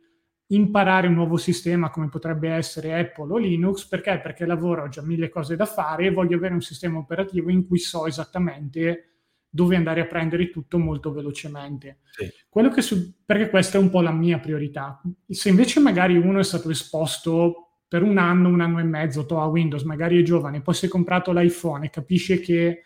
[0.52, 4.19] imparare un nuovo sistema come potrebbe essere Apple o Linux, perché?
[4.22, 7.65] Perché lavoro, ho già mille cose da fare e voglio avere un sistema operativo in
[7.65, 9.06] cui so esattamente
[9.50, 12.00] dove andare a prendere tutto molto velocemente.
[12.12, 12.82] Sì.
[12.82, 15.02] Su- perché questa è un po' la mia priorità.
[15.28, 19.41] Se invece magari uno è stato esposto per un anno, un anno e mezzo, to
[19.41, 22.84] a Windows, magari è giovane, poi si è comprato l'iPhone e capisce che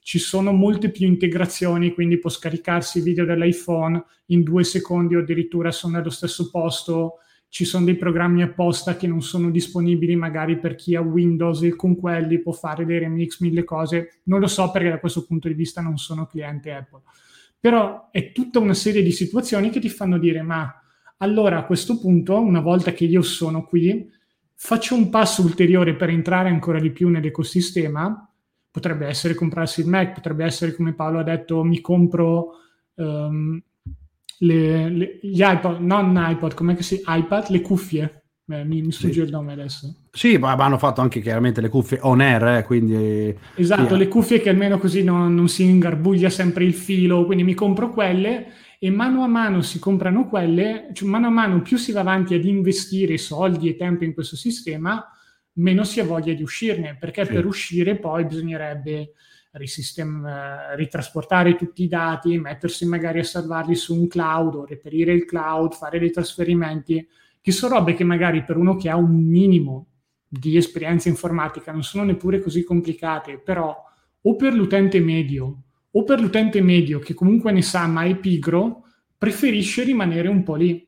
[0.00, 5.20] ci sono molte più integrazioni, quindi può scaricarsi i video dell'iPhone in due secondi o
[5.20, 10.58] addirittura sono nello stesso posto ci sono dei programmi apposta che non sono disponibili magari
[10.58, 14.20] per chi ha Windows e con quelli può fare dei remix, mille cose.
[14.24, 17.02] Non lo so perché da questo punto di vista non sono cliente Apple.
[17.58, 20.70] Però è tutta una serie di situazioni che ti fanno dire ma
[21.18, 24.06] allora a questo punto, una volta che io sono qui,
[24.56, 28.28] faccio un passo ulteriore per entrare ancora di più nell'ecosistema.
[28.70, 32.56] Potrebbe essere comprarsi il Mac, potrebbe essere come Paolo ha detto, mi compro
[32.94, 33.62] um,
[34.38, 38.22] le, le, gli iPod, non iPod, come si iPad, le cuffie.
[38.48, 39.20] Beh, mi, mi sfugge sì.
[39.22, 39.92] il nome adesso.
[40.12, 43.36] Sì, ma hanno fatto anche chiaramente le cuffie on air, eh, quindi...
[43.56, 43.96] Esatto, yeah.
[43.96, 47.90] le cuffie che almeno così non, non si ingarbuglia sempre il filo, quindi mi compro
[47.90, 48.46] quelle
[48.78, 52.34] e mano a mano si comprano quelle, cioè mano a mano più si va avanti
[52.34, 55.04] ad investire soldi e tempo in questo sistema,
[55.54, 57.32] meno si ha voglia di uscirne, perché sì.
[57.32, 59.14] per uscire poi bisognerebbe
[59.52, 65.24] risistem- ritrasportare tutti i dati, mettersi magari a salvarli su un cloud o reperire il
[65.24, 67.04] cloud, fare dei trasferimenti,
[67.46, 69.86] che sono robe che magari per uno che ha un minimo
[70.26, 73.72] di esperienza informatica non sono neppure così complicate, però
[74.20, 78.86] o per l'utente medio o per l'utente medio che comunque ne sa ma è pigro,
[79.16, 80.84] preferisce rimanere un po' lì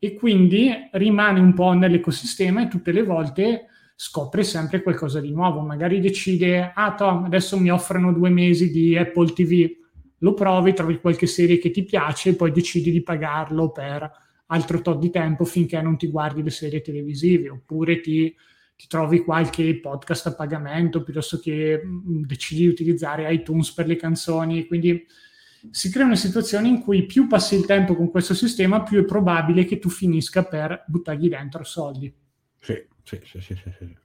[0.00, 5.60] e quindi rimane un po' nell'ecosistema e tutte le volte scopre sempre qualcosa di nuovo.
[5.60, 9.70] Magari decide, ah, Tom, adesso mi offrono due mesi di Apple TV,
[10.18, 14.23] lo provi, trovi qualche serie che ti piace e poi decidi di pagarlo per
[14.54, 18.34] altro tot di tempo finché non ti guardi le serie televisive oppure ti
[18.76, 23.96] ti trovi qualche podcast a pagamento piuttosto che mm, decidi di utilizzare iTunes per le
[23.96, 24.66] canzoni.
[24.66, 25.06] Quindi
[25.70, 29.04] si crea una situazione in cui più passi il tempo con questo sistema, più è
[29.04, 32.12] probabile che tu finisca per buttargli dentro soldi.
[32.58, 33.54] Sì, sì, sì, sì.
[33.54, 33.96] sì.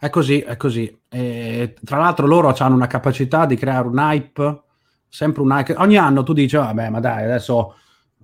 [0.00, 0.96] È così, è così.
[1.08, 4.62] E, tra l'altro loro hanno una capacità di creare un hype,
[5.08, 5.74] sempre un hype.
[5.76, 7.74] Ogni anno tu dici, vabbè, ma dai, adesso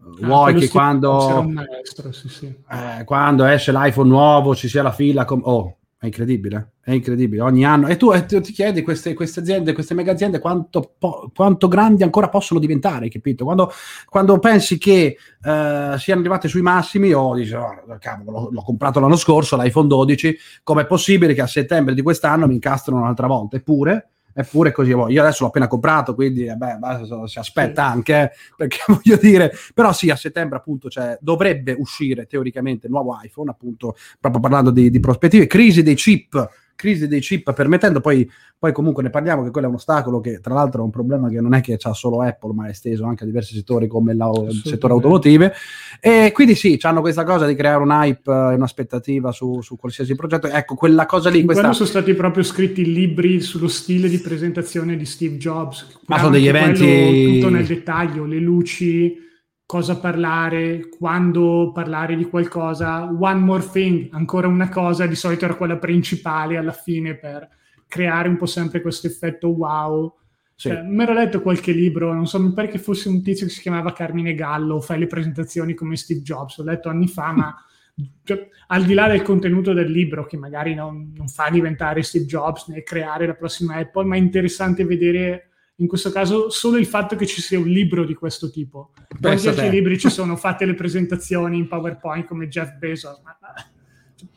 [0.04, 2.46] Ah, vuoi che quando, maestro, sì, sì.
[2.46, 7.40] Eh, quando esce l'iPhone nuovo ci sia la fila com- oh è incredibile è incredibile
[7.40, 7.88] ogni anno.
[7.88, 11.66] E tu, e tu ti chiedi queste, queste, aziende queste mega aziende quanto, po- quanto,
[11.66, 13.44] grandi ancora possono diventare capito?
[13.44, 13.72] Quando,
[14.06, 18.62] quando pensi che eh, siano arrivate sui massimi o oh, dici oh, cavolo l'ho, l'ho,
[18.62, 23.26] comprato l'anno scorso l'iPhone 12 com'è possibile che a settembre di quest'anno mi incastrano un'altra
[23.26, 23.56] volta?
[23.56, 24.92] Eppure eppure così.
[24.92, 26.78] Boh, io adesso l'ho appena comprato, quindi vabbè,
[27.26, 32.26] si aspetta anche, eh, perché voglio dire, però sì, a settembre appunto cioè, dovrebbe uscire
[32.26, 37.20] teoricamente il nuovo iPhone, appunto, proprio parlando di, di prospettive, crisi dei chip crisi dei
[37.20, 40.80] chip permettendo, poi, poi, comunque ne parliamo che quello è un ostacolo che tra l'altro
[40.82, 43.26] è un problema che non è che c'ha solo Apple ma è esteso anche a
[43.26, 45.52] diversi settori come la, il settore automotive
[46.00, 50.14] e quindi sì, hanno questa cosa di creare un hype e un'aspettativa su, su, qualsiasi
[50.14, 51.44] progetto, ecco quella cosa lì.
[51.44, 51.72] Questa...
[51.72, 56.00] sono stati proprio scritti libri sullo stile di presentazione di Steve Jobs.
[56.06, 57.40] Ma sono degli eventi...
[57.40, 59.22] Tutto nel dettaglio, le luci
[59.66, 63.04] cosa parlare, quando parlare di qualcosa.
[63.04, 67.48] One more thing, ancora una cosa, di solito era quella principale alla fine per
[67.86, 70.14] creare un po' sempre questo effetto wow.
[70.56, 70.68] Sì.
[70.68, 73.52] Cioè, mi ero letto qualche libro, non so, mi pare che fosse un tizio che
[73.52, 77.56] si chiamava Carmine Gallo, fai le presentazioni come Steve Jobs, l'ho letto anni fa, ma
[78.22, 82.26] cioè, al di là del contenuto del libro, che magari non, non fa diventare Steve
[82.26, 86.86] Jobs né creare la prossima Apple, ma è interessante vedere in questo caso solo il
[86.86, 88.92] fatto che ci sia un libro di questo tipo.
[89.20, 93.20] Quanti altri libri ci sono fatte le presentazioni in PowerPoint come Jeff Bezos,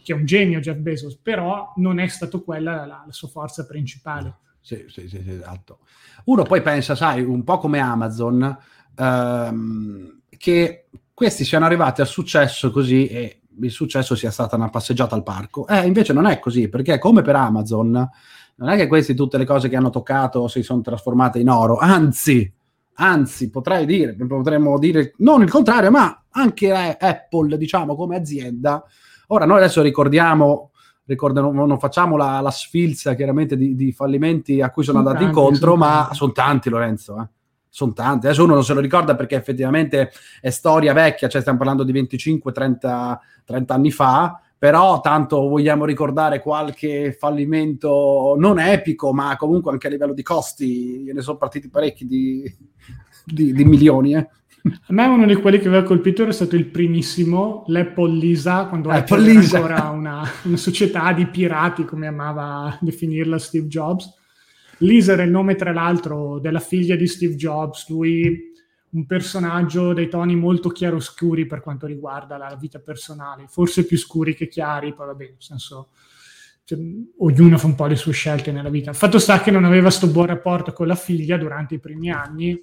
[0.04, 3.66] che è un genio Jeff Bezos, però non è stato quella la, la sua forza
[3.66, 4.38] principale.
[4.62, 5.80] Sì, sì, sì, esatto.
[6.26, 8.58] Uno poi pensa, sai, un po' come Amazon,
[8.98, 15.16] ehm, che questi siano arrivati al successo così e il successo sia stata una passeggiata
[15.16, 15.68] al parco.
[15.68, 18.10] Eh, invece non è così, perché come per Amazon
[18.58, 21.78] non è che queste tutte le cose che hanno toccato si sono trasformate in oro,
[21.78, 22.52] anzi,
[22.96, 28.84] anzi, potrei dire, potremmo dire non il contrario, ma anche Apple, diciamo, come azienda.
[29.28, 30.72] Ora, noi adesso ricordiamo,
[31.06, 35.26] ricordiamo non facciamo la, la sfilza chiaramente di, di, fallimenti a cui sono, sono andati
[35.26, 36.16] tanti, incontro, sono ma tanti.
[36.16, 37.22] sono tanti, Lorenzo.
[37.22, 37.28] Eh.
[37.70, 38.26] Sono tanti.
[38.26, 41.94] Adesso uno non se lo ricorda perché effettivamente è storia vecchia, cioè stiamo parlando di
[41.94, 43.20] 25-30
[43.68, 50.14] anni fa però tanto vogliamo ricordare qualche fallimento non epico, ma comunque anche a livello
[50.14, 52.44] di costi, ne sono partiti parecchi di,
[53.24, 54.16] di, di milioni.
[54.16, 54.28] Eh.
[54.68, 58.90] A me uno di quelli che aveva colpito era stato il primissimo, l'Apple Lisa, quando
[58.90, 59.58] Apple, Apple Lisa.
[59.58, 64.12] era ancora una, una, società di pirati, come amava definirla Steve Jobs.
[64.80, 67.90] Lisa era il nome, tra l'altro, della figlia di Steve Jobs.
[67.90, 68.47] Lui
[68.90, 74.34] un personaggio dai toni molto chiaroscuri per quanto riguarda la vita personale, forse più scuri
[74.34, 75.90] che chiari, poi vabbè, nel senso,
[76.64, 76.80] cioè,
[77.20, 78.94] ognuno fa un po' le sue scelte nella vita.
[78.94, 82.62] Fatto sta che non aveva questo buon rapporto con la figlia durante i primi anni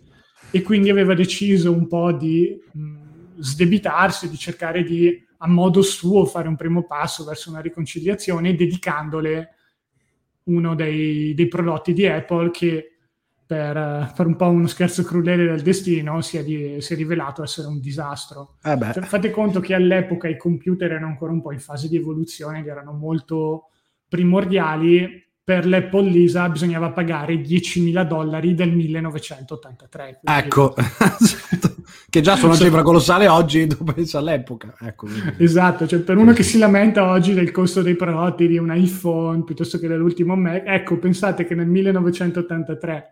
[0.50, 2.96] e quindi aveva deciso un po' di mh,
[3.38, 9.50] sdebitarsi, di cercare di a modo suo fare un primo passo verso una riconciliazione dedicandole
[10.44, 12.93] uno dei, dei prodotti di Apple che
[13.46, 17.42] per, per, un po' uno scherzo crudele del destino si è, di, si è rivelato
[17.42, 18.56] essere un disastro.
[18.62, 21.96] Eh cioè, fate conto che all'epoca i computer erano ancora un po' in fase di
[21.96, 23.68] evoluzione ed erano molto
[24.08, 30.20] primordiali per l'Apple Lisa bisognava pagare 10.000 dollari del 1983.
[30.24, 30.74] Ecco,
[32.08, 34.74] che già sono una cifra colossale oggi, tu pensi all'epoca.
[34.80, 35.06] Ecco.
[35.36, 39.44] Esatto, cioè per uno che si lamenta oggi del costo dei prodotti di un iPhone
[39.44, 43.10] piuttosto che dell'ultimo Mac, ecco, pensate che nel 1983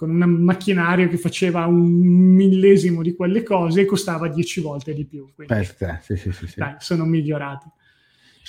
[0.00, 5.28] con un macchinario che faceva un millesimo di quelle cose costava 10 volte di più.
[5.34, 7.68] Quindi, Beh, sì, sì, sì, dai, sono migliorati.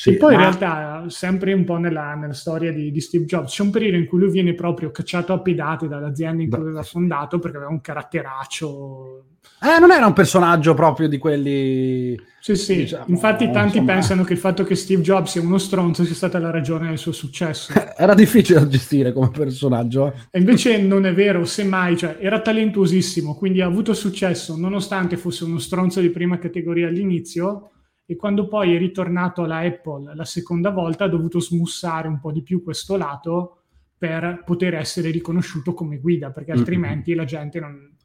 [0.01, 0.41] Sì, e poi ma...
[0.41, 3.97] in realtà, sempre un po' nella, nella storia di, di, Steve Jobs, c'è un periodo
[3.97, 7.71] in cui lui viene proprio cacciato a pedate dall'azienda in cui aveva fondato perché aveva
[7.71, 9.25] un caratteraccio.
[9.61, 12.19] Eh, non era un personaggio proprio di quelli...
[12.39, 13.93] Sì, sì, diciamo, infatti tanti insomma...
[13.93, 16.97] pensano che il fatto che Steve Jobs sia uno stronzo sia stata la ragione del
[16.97, 17.71] suo successo.
[17.95, 20.07] era difficile da gestire come personaggio.
[20.07, 20.13] Eh.
[20.31, 25.43] E invece non è vero, semmai, cioè, era talentuosissimo, quindi ha avuto successo nonostante fosse
[25.43, 27.69] uno stronzo di prima categoria all'inizio
[28.05, 32.31] e quando poi è ritornato alla Apple la seconda volta ha dovuto smussare un po'
[32.31, 33.61] di più questo lato
[34.01, 37.19] per poter essere riconosciuto come guida, perché altrimenti mm-hmm.
[37.19, 37.95] la gente non,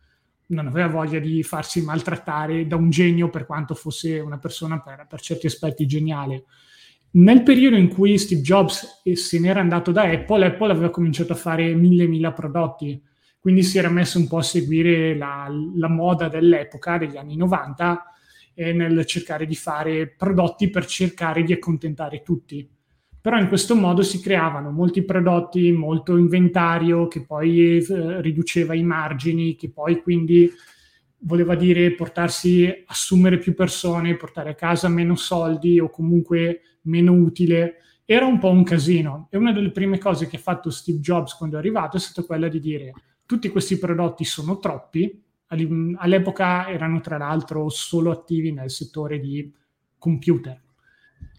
[0.48, 5.06] non, aveva voglia di farsi maltrattare da un genio per quanto fosse una persona per,
[5.08, 6.44] per certi aspetti geniale.
[7.12, 11.36] Nel periodo in cui Steve Jobs se n'era andato da Apple, Apple aveva cominciato a
[11.36, 13.02] fare mille mila prodotti,
[13.40, 18.04] quindi si era messo un po' a seguire la, la moda dell'epoca, degli anni 90,
[18.58, 22.66] e nel cercare di fare prodotti per cercare di accontentare tutti.
[23.20, 28.82] Però in questo modo si creavano molti prodotti, molto inventario che poi eh, riduceva i
[28.82, 30.50] margini, che poi quindi
[31.18, 37.76] voleva dire portarsi, assumere più persone, portare a casa meno soldi o comunque meno utile.
[38.06, 39.28] Era un po' un casino.
[39.30, 42.26] E una delle prime cose che ha fatto Steve Jobs quando è arrivato è stata
[42.26, 42.92] quella di dire
[43.26, 49.52] tutti questi prodotti sono troppi, all'epoca erano tra l'altro solo attivi nel settore di
[49.98, 50.60] computer.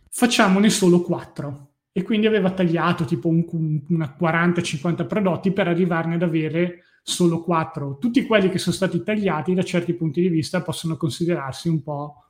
[0.10, 1.72] Facciamone solo quattro.
[1.92, 3.44] E quindi aveva tagliato tipo un,
[3.90, 7.98] una 40-50 prodotti per arrivarne ad avere solo quattro.
[7.98, 12.26] Tutti quelli che sono stati tagliati da certi punti di vista possono considerarsi un po'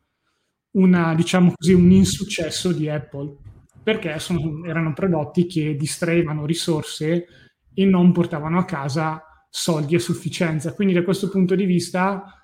[0.71, 3.35] una, diciamo così, un insuccesso di Apple,
[3.83, 7.25] perché sono, erano prodotti che distraevano risorse
[7.73, 10.73] e non portavano a casa soldi a sufficienza.
[10.73, 12.37] Quindi da questo punto di vista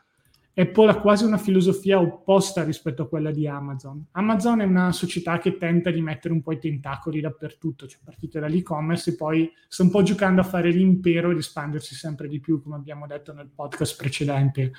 [0.56, 4.06] Apple ha quasi una filosofia opposta rispetto a quella di Amazon.
[4.12, 8.39] Amazon è una società che tenta di mettere un po' i tentacoli dappertutto, cioè partite
[8.39, 12.62] dall'e-commerce e poi sta un po' giocando a fare l'impero ed espandersi sempre di più,
[12.62, 14.74] come abbiamo detto nel podcast precedente.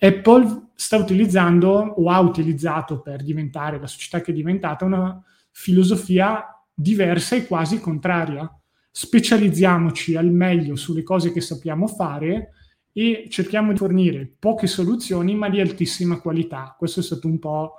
[0.00, 6.44] Apple sta utilizzando o ha utilizzato per diventare la società che è diventata una filosofia
[6.74, 8.50] diversa e quasi contraria
[8.92, 12.50] specializziamoci al meglio sulle cose che sappiamo fare
[12.92, 16.76] e cerchiamo di fornire poche soluzioni ma di altissima qualità.
[16.78, 17.72] Questo è stato un po'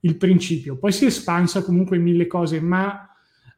[0.00, 0.76] il principio.
[0.76, 3.08] Poi si è espansa comunque in mille cose, ma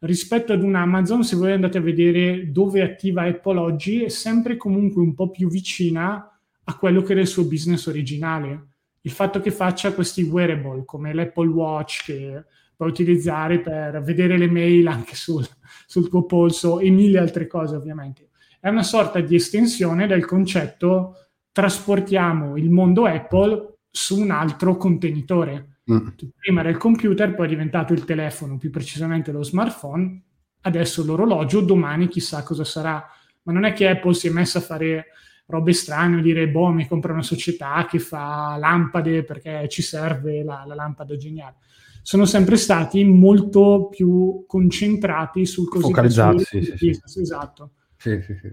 [0.00, 4.56] rispetto ad un Amazon, se voi andate a vedere dove attiva Apple oggi, è sempre
[4.56, 8.68] comunque un po' più vicina a quello che era il suo business originale.
[9.02, 12.44] Il fatto che faccia questi wearable come l'Apple Watch che
[12.80, 15.46] puoi utilizzare per vedere le mail anche sul,
[15.86, 18.30] sul tuo polso e mille altre cose ovviamente.
[18.58, 25.80] È una sorta di estensione del concetto trasportiamo il mondo Apple su un altro contenitore.
[25.92, 26.06] Mm.
[26.34, 30.22] Prima era il computer, poi è diventato il telefono, più precisamente lo smartphone,
[30.62, 33.06] adesso l'orologio, domani chissà cosa sarà.
[33.42, 35.08] Ma non è che Apple si è messa a fare
[35.44, 40.64] robe strane, dire, boh, mi compra una società che fa lampade perché ci serve la,
[40.66, 41.56] la lampada geniale
[42.02, 47.20] sono sempre stati molto più concentrati sul cosiddetto focalizzati, sì, sì, sì.
[47.20, 47.70] esatto.
[47.96, 48.50] Sì, sì, sì.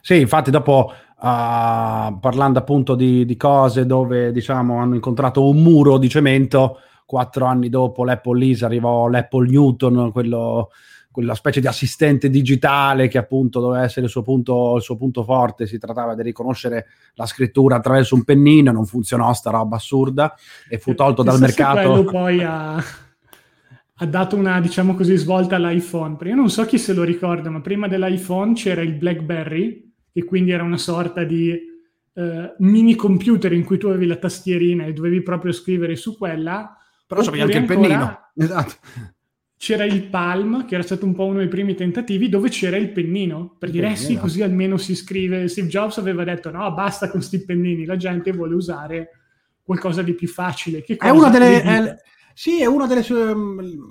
[0.00, 5.96] sì, infatti dopo uh, parlando appunto di, di, cose dove diciamo hanno incontrato un muro
[5.96, 10.70] di cemento, quattro anni dopo l'Apple Lisa arrivò l'Apple Newton, quello
[11.10, 15.24] quella specie di assistente digitale che appunto doveva essere il suo, punto, il suo punto
[15.24, 20.34] forte, si trattava di riconoscere la scrittura attraverso un pennino, non funzionò sta roba assurda
[20.68, 22.04] e fu tolto dal mercato.
[22.04, 26.16] poi ha, ha, dato una, diciamo così, svolta all'iPhone.
[26.22, 30.52] Io non so chi se lo ricorda, ma prima dell'iPhone c'era il BlackBerry, che quindi
[30.52, 31.50] era una sorta di
[32.14, 36.76] eh, mini computer in cui tu avevi la tastierina e dovevi proprio scrivere su quella.
[37.04, 38.18] Però c'avevi anche ancora, il pennino.
[38.40, 38.74] Esatto
[39.60, 42.88] c'era il Palm, che era stato un po' uno dei primi tentativi, dove c'era il
[42.92, 45.48] pennino, per dire, eh sì, così almeno si scrive.
[45.48, 49.10] Steve Jobs aveva detto, no, basta con questi pennini, la gente vuole usare
[49.62, 50.80] qualcosa di più facile.
[50.80, 51.96] Che è, una delle, è,
[52.32, 53.36] Sì, è una, delle sue,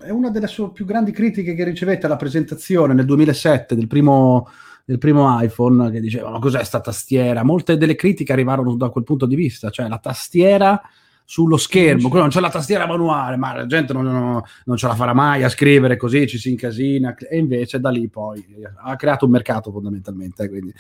[0.02, 4.50] è una delle sue più grandi critiche che ricevette alla presentazione nel 2007 del primo,
[4.86, 7.44] del primo iPhone, che diceva ma cos'è sta tastiera?
[7.44, 10.82] Molte delle critiche arrivarono da quel punto di vista, cioè la tastiera
[11.30, 14.96] sullo schermo, non c'è la tastiera manuale, ma la gente non, non, non, ce la
[14.96, 18.44] farà mai a scrivere così, ci si incasina, e invece da lì poi
[18.84, 20.74] ha creato un mercato fondamentalmente, quindi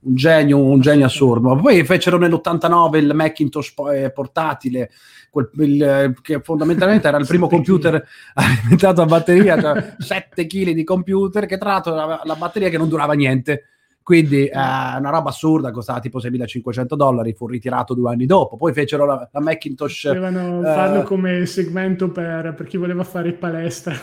[0.00, 1.56] un genio, un genio assurdo.
[1.56, 4.90] Poi fecero nell'89 il Macintosh eh, portatile,
[5.30, 10.84] quel, il, che fondamentalmente era il primo computer alimentato a batteria, cioè 7 kg di
[10.84, 13.68] computer, che tra l'altro aveva la batteria che non durava niente
[14.04, 18.58] quindi eh, una roba assurda, costava tipo 6.500 dollari, fu ritirato due anni dopo.
[18.58, 20.08] Poi fecero la, la Macintosh.
[20.08, 23.96] Dovevano eh, farlo come segmento per, per, chi voleva fare palestra.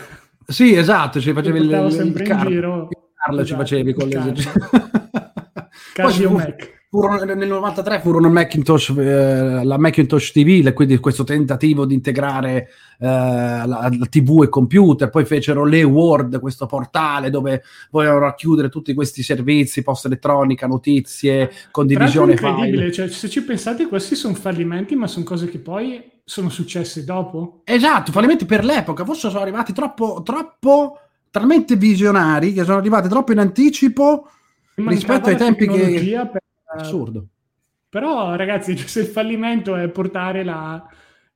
[0.44, 2.50] Sì, esatto, ci facevi il, il, il car-.
[2.50, 2.60] Il
[3.14, 4.34] Carlo esatto, ci facevi con le
[5.94, 11.94] Casio Mac furono, nel 93 furono Macintosh, eh, la Macintosh TV, quindi questo tentativo di
[11.94, 12.68] integrare
[12.98, 18.68] eh, la, la, TV e computer, poi fecero le Word, questo portale dove volevano racchiudere
[18.68, 24.34] tutti questi servizi, posta elettronica, notizie, condivisione Tra incredibile, cioè, se ci pensate questi sono
[24.34, 27.62] fallimenti, ma sono cose che poi sono successe dopo.
[27.64, 30.98] Esatto, fallimenti per l'epoca, forse sono arrivati troppo, troppo,
[31.30, 34.28] talmente visionari che sono arrivati troppo in anticipo
[34.74, 36.28] rispetto ai tempi che...
[36.30, 36.41] Per
[36.80, 37.26] Assurdo.
[37.88, 40.82] Però, ragazzi, se il fallimento è portare la,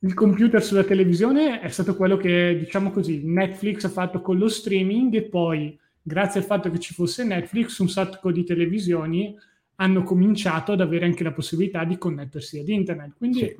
[0.00, 4.48] il computer sulla televisione, è stato quello che, diciamo così, Netflix ha fatto con lo
[4.48, 9.36] streaming e poi, grazie al fatto che ci fosse Netflix, un sacco di televisioni
[9.76, 13.14] hanno cominciato ad avere anche la possibilità di connettersi ad internet.
[13.18, 13.56] Quindi sì.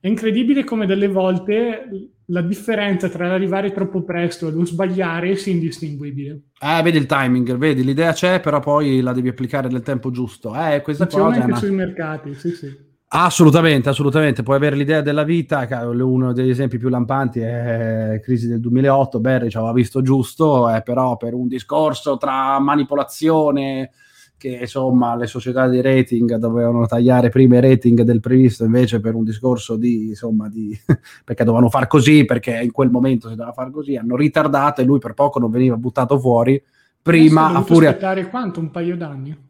[0.00, 5.52] È incredibile come delle volte la differenza tra l'arrivare troppo presto e lo sbagliare sia
[5.52, 6.40] indistinguibile.
[6.58, 10.54] Eh, vedi il timing, vedi, l'idea c'è, però poi la devi applicare nel tempo giusto.
[10.54, 11.60] Eh, questa Funziona cosa anche una...
[11.60, 12.88] sui mercati, sì, sì.
[13.12, 14.44] Assolutamente, assolutamente.
[14.44, 19.50] Puoi avere l'idea della vita, uno degli esempi più lampanti è crisi del 2008, Barry
[19.50, 23.90] ci aveva visto giusto, eh, però per un discorso tra manipolazione,
[24.40, 29.14] che insomma le società di rating dovevano tagliare prima i rating del previsto invece per
[29.14, 30.74] un discorso di insomma di
[31.22, 34.84] perché dovevano far così perché in quel momento si doveva far così hanno ritardato e
[34.84, 36.60] lui per poco non veniva buttato fuori
[37.02, 39.48] prima a furia aspettare quanto un paio d'anni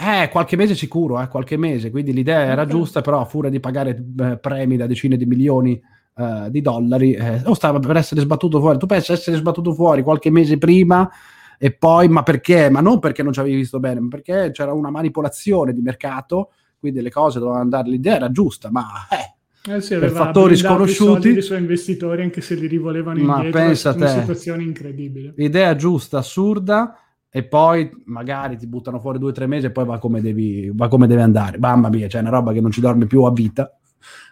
[0.00, 2.72] eh, qualche mese sicuro, eh, qualche mese, quindi l'idea era okay.
[2.72, 5.72] giusta, però a furia di pagare eh, premi da decine di milioni
[6.16, 8.78] eh, di dollari, eh, o stava per essere sbattuto fuori.
[8.78, 11.10] Tu pensi essere sbattuto fuori qualche mese prima
[11.58, 12.70] e poi, ma perché?
[12.70, 16.52] Ma non perché non ci avevi visto bene, ma perché c'era una manipolazione di mercato,
[16.78, 21.30] quindi le cose dovevano andare, l'idea era giusta, ma eh, eh sì, per fattori sconosciuti
[21.30, 26.18] i suoi investitori anche se li rivolevano ma indietro pensa una situazione incredibile idea giusta,
[26.18, 26.96] assurda
[27.30, 30.70] e poi magari ti buttano fuori due o tre mesi e poi va come, devi,
[30.74, 31.58] va come deve andare.
[31.58, 33.77] Mamma mia, c'è una roba che non ci dorme più a vita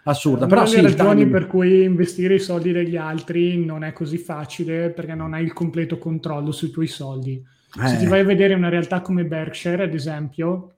[0.03, 0.45] assurda.
[0.45, 1.31] Una però sì, ragioni time...
[1.31, 5.53] per cui investire i soldi degli altri non è così facile perché non hai il
[5.53, 7.43] completo controllo sui tuoi soldi.
[7.79, 7.87] Eh.
[7.87, 10.73] Se ti vai a vedere una realtà come Berkshire, ad esempio,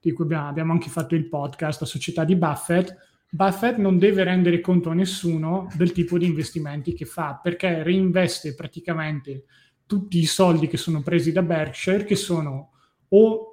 [0.00, 2.96] di cui abbiamo, abbiamo anche fatto il podcast, la società di Buffett,
[3.32, 8.56] Buffett non deve rendere conto a nessuno del tipo di investimenti che fa perché reinveste
[8.56, 9.44] praticamente
[9.86, 12.72] tutti i soldi che sono presi da Berkshire, che sono
[13.08, 13.49] o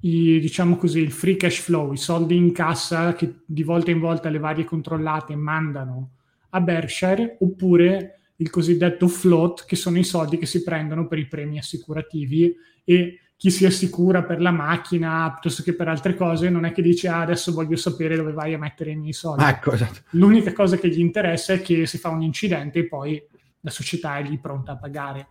[0.00, 3.98] i, diciamo così, il free cash flow, i soldi in cassa che di volta in
[3.98, 6.12] volta le varie controllate mandano
[6.50, 11.26] a Berkshire, oppure il cosiddetto float, che sono i soldi che si prendono per i
[11.26, 16.66] premi assicurativi e chi si assicura per la macchina piuttosto che per altre cose non
[16.66, 19.44] è che dice ah, adesso voglio sapere dove vai a mettere i miei soldi.
[19.44, 20.00] Ecco, esatto.
[20.10, 23.22] L'unica cosa che gli interessa è che si fa un incidente e poi
[23.60, 25.28] la società è lì pronta a pagare.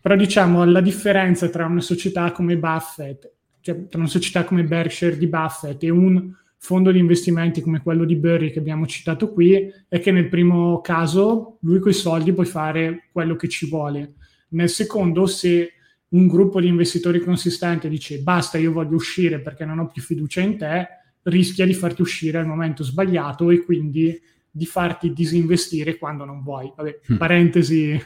[0.00, 3.33] Però diciamo la differenza tra una società come Buffett
[3.64, 8.04] cioè, tra una società come Berkshire di Buffett e un fondo di investimenti come quello
[8.04, 12.34] di Burry che abbiamo citato qui, è che nel primo caso lui con i soldi
[12.34, 14.16] puoi fare quello che ci vuole.
[14.50, 15.72] Nel secondo, se
[16.08, 20.42] un gruppo di investitori consistente dice basta, io voglio uscire perché non ho più fiducia
[20.42, 20.88] in te,
[21.22, 26.70] rischia di farti uscire al momento sbagliato e quindi di farti disinvestire quando non vuoi.
[26.76, 27.16] Vabbè, mm.
[27.16, 27.98] parentesi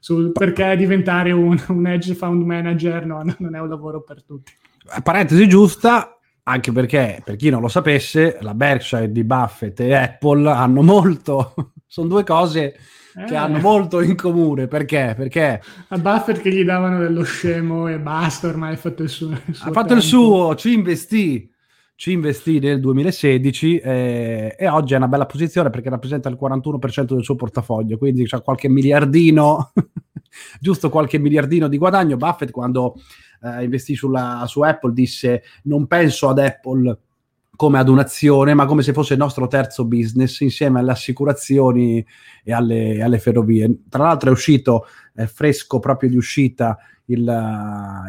[0.00, 4.52] sul perché diventare un, un hedge fund manager no, non è un lavoro per tutti
[5.02, 10.48] parentesi giusta, anche perché per chi non lo sapesse, la Berkshire di Buffett e Apple
[10.50, 11.54] hanno molto,
[11.86, 12.76] sono due cose
[13.24, 13.36] che eh.
[13.36, 14.68] hanno molto in comune.
[14.68, 15.14] Perché?
[15.16, 19.30] Perché a Buffett che gli davano dello scemo e basta, ormai ha fatto il suo.
[19.30, 20.02] Il suo ha fatto tempo.
[20.02, 21.50] il suo, ci investì.
[21.98, 27.14] Ci investì nel 2016 eh, e oggi è una bella posizione perché rappresenta il 41%
[27.14, 29.72] del suo portafoglio, quindi c'è qualche miliardino,
[30.60, 32.18] giusto qualche miliardino di guadagno.
[32.18, 32.96] Buffett quando
[33.42, 36.98] eh, investì sulla, su Apple disse non penso ad Apple
[37.56, 42.04] come ad un'azione, ma come se fosse il nostro terzo business insieme alle assicurazioni
[42.44, 43.78] e alle, alle ferrovie.
[43.88, 47.20] Tra l'altro è uscito è fresco proprio di uscita il,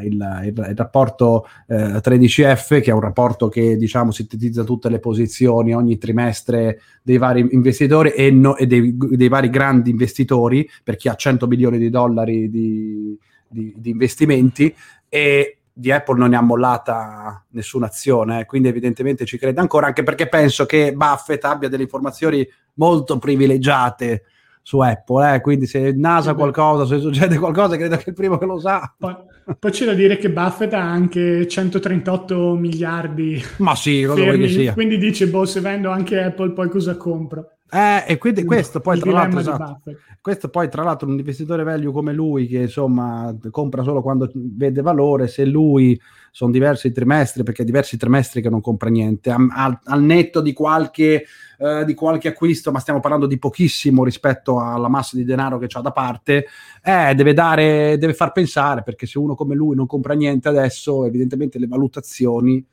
[0.04, 5.00] il, il, il rapporto eh, 13F, che è un rapporto che diciamo sintetizza tutte le
[5.00, 10.96] posizioni ogni trimestre dei vari investitori e, no, e dei, dei, vari grandi investitori, per
[10.96, 13.18] chi ha 100 milioni di dollari di,
[13.48, 14.74] di, di investimenti.
[15.10, 19.86] E di Apple non ne ha mollata nessuna azione, eh, quindi evidentemente ci crede ancora,
[19.86, 24.24] anche perché penso che Buffett abbia delle informazioni molto privilegiate
[24.68, 25.42] su Apple, eh?
[25.42, 28.94] quindi se nasa qualcosa, se succede qualcosa, credo che il primo che lo sa.
[28.98, 29.16] Poi,
[29.58, 33.42] poi c'è da dire che Buffett ha anche 138 miliardi.
[33.58, 34.74] Ma sì, cosa vuoi che sia.
[34.74, 37.57] Quindi dice, boh, se vendo anche Apple, poi cosa compro?
[37.70, 39.82] Eh, e quindi questo poi, tra l'altro, esatto,
[40.22, 44.82] questo poi tra l'altro un investitore value come lui che insomma compra solo quando vede
[44.82, 46.00] valore, se lui
[46.32, 51.26] sono diversi trimestri, perché diversi trimestri che non compra niente, al, al netto di qualche,
[51.58, 55.68] eh, di qualche, acquisto, ma stiamo parlando di pochissimo rispetto alla massa di denaro che
[55.70, 56.46] ha da parte,
[56.82, 61.06] eh, deve, dare, deve far pensare, perché se uno come lui non compra niente adesso,
[61.06, 62.66] evidentemente le valutazioni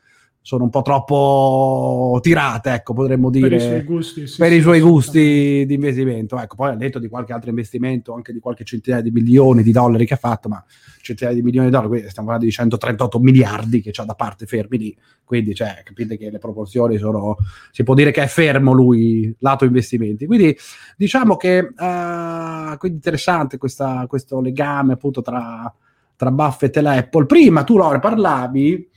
[0.47, 4.61] sono un po' troppo tirate, ecco, potremmo dire, per i suoi gusti, sì, sì, i
[4.61, 6.39] suoi gusti di investimento.
[6.39, 9.73] Ecco, poi ha detto di qualche altro investimento, anche di qualche centinaia di milioni di
[9.73, 10.63] dollari che ha fatto, ma
[11.01, 14.45] centinaia di milioni di dollari, quindi stiamo parlando di 138 miliardi che ha da parte
[14.45, 17.39] fermi lì, quindi cioè, capite che le proporzioni sono,
[17.73, 20.27] si può dire che è fermo lui, lato investimenti.
[20.27, 20.55] Quindi
[20.99, 25.75] diciamo che uh, quindi interessante questa, questo legame appunto tra,
[26.15, 27.25] tra Buffett e l'Apple.
[27.25, 28.91] Prima tu, Lore, parlavi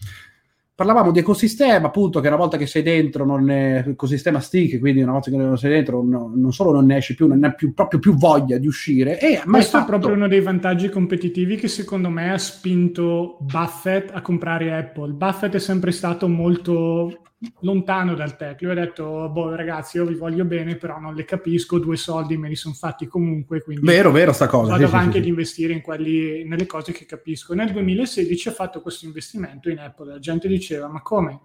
[0.77, 5.01] parlavamo di ecosistema, appunto, che una volta che sei dentro, non è ecosistema stick, quindi
[5.01, 7.55] una volta che non sei dentro, no, non solo non ne esci più, non hai
[7.55, 9.19] più, proprio più voglia di uscire.
[9.19, 9.83] E Questo fatto...
[9.83, 15.13] è proprio uno dei vantaggi competitivi che secondo me ha spinto Buffett a comprare Apple.
[15.13, 17.21] Buffett è sempre stato molto
[17.61, 18.61] lontano dal tech.
[18.61, 22.37] Lui ha detto, boh ragazzi, io vi voglio bene, però non le capisco, due soldi
[22.37, 24.71] me li sono fatti comunque, quindi vero, vero sta cosa.
[24.71, 27.53] Vado sì, anche sì, ad investire in quelli, nelle cose che capisco.
[27.53, 30.13] Nel 2016 ha fatto questo investimento in Apple.
[30.13, 31.41] La gente diceva, ma come?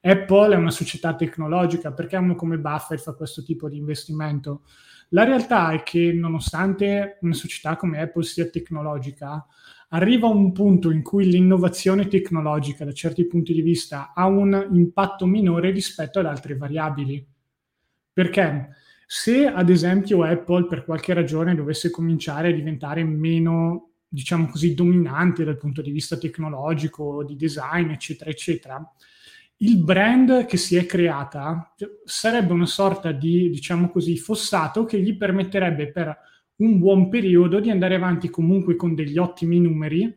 [0.00, 4.62] Apple è una società tecnologica, perché uno come Buffett fa questo tipo di investimento?
[5.10, 9.46] La realtà è che nonostante una società come Apple sia tecnologica,
[9.94, 15.26] arriva un punto in cui l'innovazione tecnologica da certi punti di vista ha un impatto
[15.26, 17.26] minore rispetto ad altre variabili.
[18.12, 18.68] Perché
[19.06, 25.44] se ad esempio Apple per qualche ragione dovesse cominciare a diventare meno, diciamo così, dominante
[25.44, 28.92] dal punto di vista tecnologico, di design, eccetera, eccetera,
[29.58, 31.74] il brand che si è creata
[32.04, 36.18] sarebbe una sorta di, diciamo così, fossato che gli permetterebbe per
[36.56, 40.16] un buon periodo di andare avanti comunque con degli ottimi numeri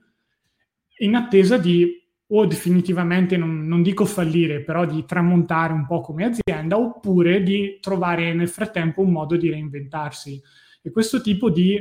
[1.00, 6.26] in attesa di o definitivamente non, non, dico fallire, però di tramontare un po' come
[6.26, 10.42] azienda, oppure di trovare nel frattempo un modo di reinventarsi.
[10.82, 11.78] E questo tipo di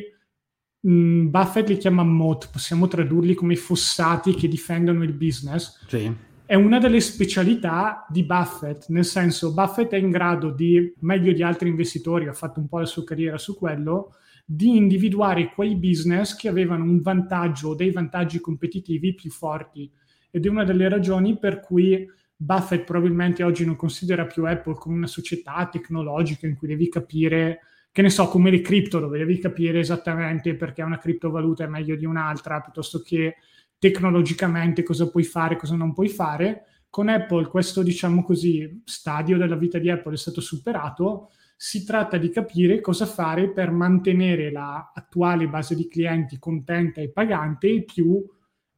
[0.80, 5.86] mh, mm, Buffett li chiama moat, possiamo tradurli come fossati che difendono il business.
[5.86, 6.12] Sì.
[6.46, 11.42] È una delle specialità di Buffett, nel senso Buffett è in grado di, meglio di
[11.42, 16.36] altri investitori, ha fatto un po' la sua carriera su quello, di individuare quei business
[16.36, 19.90] che avevano un vantaggio o dei vantaggi competitivi più forti.
[20.30, 24.96] Ed è una delle ragioni per cui Buffett probabilmente oggi non considera più Apple come
[24.96, 29.38] una società tecnologica in cui devi capire, che ne so, come le cripto, dove devi
[29.38, 33.36] capire esattamente perché una criptovaluta è meglio di un'altra, piuttosto che
[33.78, 36.64] tecnologicamente cosa puoi fare, cosa non puoi fare.
[36.90, 42.16] Con Apple questo, diciamo così, stadio della vita di Apple è stato superato si tratta
[42.16, 48.24] di capire cosa fare per mantenere l'attuale base di clienti contenta e pagante e più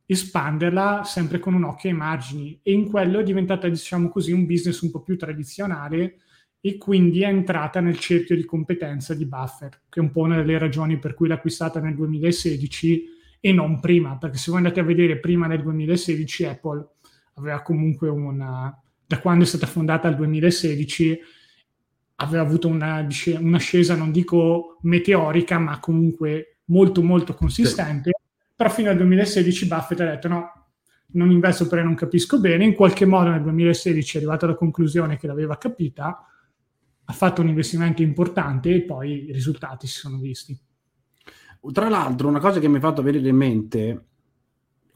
[0.07, 2.61] espanderla sempre con un occhio ai margini.
[2.63, 6.19] E in quello è diventata diciamo così un business un po' più tradizionale
[6.61, 10.37] e quindi è entrata nel cerchio di competenza di Buffer che è un po' una
[10.37, 13.05] delle ragioni per cui l'ha acquistata nel 2016
[13.41, 16.89] e non prima perché se voi andate a vedere prima del 2016 Apple
[17.35, 21.21] aveva comunque una da quando è stata fondata al 2016
[22.17, 23.07] aveva avuto una,
[23.39, 28.11] un'ascesa, non dico meteorica, ma comunque molto molto consistente.
[28.15, 28.25] Sì.
[28.55, 30.67] Però fino al 2016 Buffett ha detto no,
[31.09, 32.65] non investo perché non capisco bene.
[32.65, 36.27] In qualche modo nel 2016 è arrivato alla conclusione che l'aveva capita,
[37.05, 40.59] ha fatto un investimento importante e poi i risultati si sono visti.
[41.73, 44.05] Tra l'altro, una cosa che mi ha fatto venire in mente,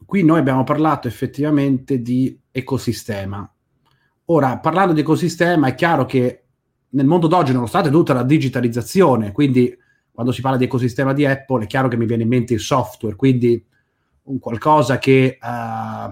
[0.05, 3.49] qui noi abbiamo parlato effettivamente di ecosistema.
[4.25, 6.45] Ora, parlando di ecosistema, è chiaro che
[6.91, 9.77] nel mondo d'oggi, nonostante tutta la digitalizzazione, quindi
[10.11, 12.59] quando si parla di ecosistema di Apple, è chiaro che mi viene in mente il
[12.59, 13.63] software, quindi
[14.23, 16.11] un qualcosa che uh,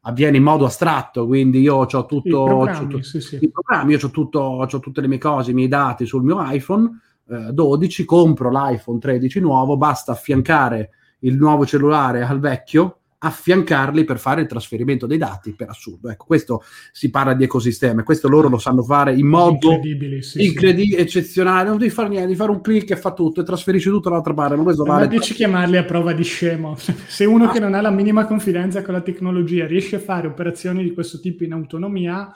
[0.00, 3.38] avviene in modo astratto, quindi io ho tutto, I programmi, c'ho, sì, sì.
[3.40, 6.36] i programmi io ho, tutto, ho tutte le mie cose, i miei dati sul mio
[6.40, 10.90] iPhone eh, 12, compro l'iPhone 13 nuovo, basta affiancare
[11.20, 16.10] il nuovo cellulare al vecchio affiancarli per fare il trasferimento dei dati, per assurdo.
[16.10, 16.62] Ecco, questo
[16.92, 19.80] si parla di ecosistema, questo loro lo sanno fare in modo
[20.20, 21.02] sì, incredibile, sì.
[21.02, 24.08] eccezionale, non devi fare niente, devi fare un clic e fa tutto e trasferisci tutto
[24.08, 24.56] dall'altra parte.
[24.56, 26.76] Ma questo non vale dici chiamarli a prova di scemo.
[27.06, 27.52] Se uno ah.
[27.52, 31.20] che non ha la minima confidenza con la tecnologia riesce a fare operazioni di questo
[31.20, 32.30] tipo in autonomia,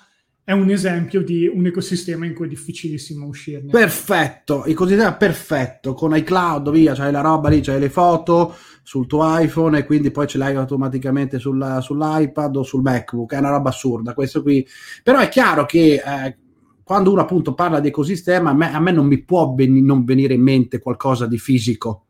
[0.51, 3.71] è un esempio di un ecosistema in cui è difficilissimo uscirne.
[3.71, 9.39] Perfetto, ecosistema perfetto, con iCloud, via, c'hai la roba lì, c'hai le foto sul tuo
[9.39, 13.69] iPhone e quindi poi ce l'hai automaticamente sulla, sull'iPad o sul MacBook, è una roba
[13.69, 14.67] assurda questo qui.
[15.05, 16.37] Però è chiaro che eh,
[16.83, 20.05] quando uno appunto parla di ecosistema, a me, a me non mi può ben, non
[20.05, 22.07] venire in mente qualcosa di fisico.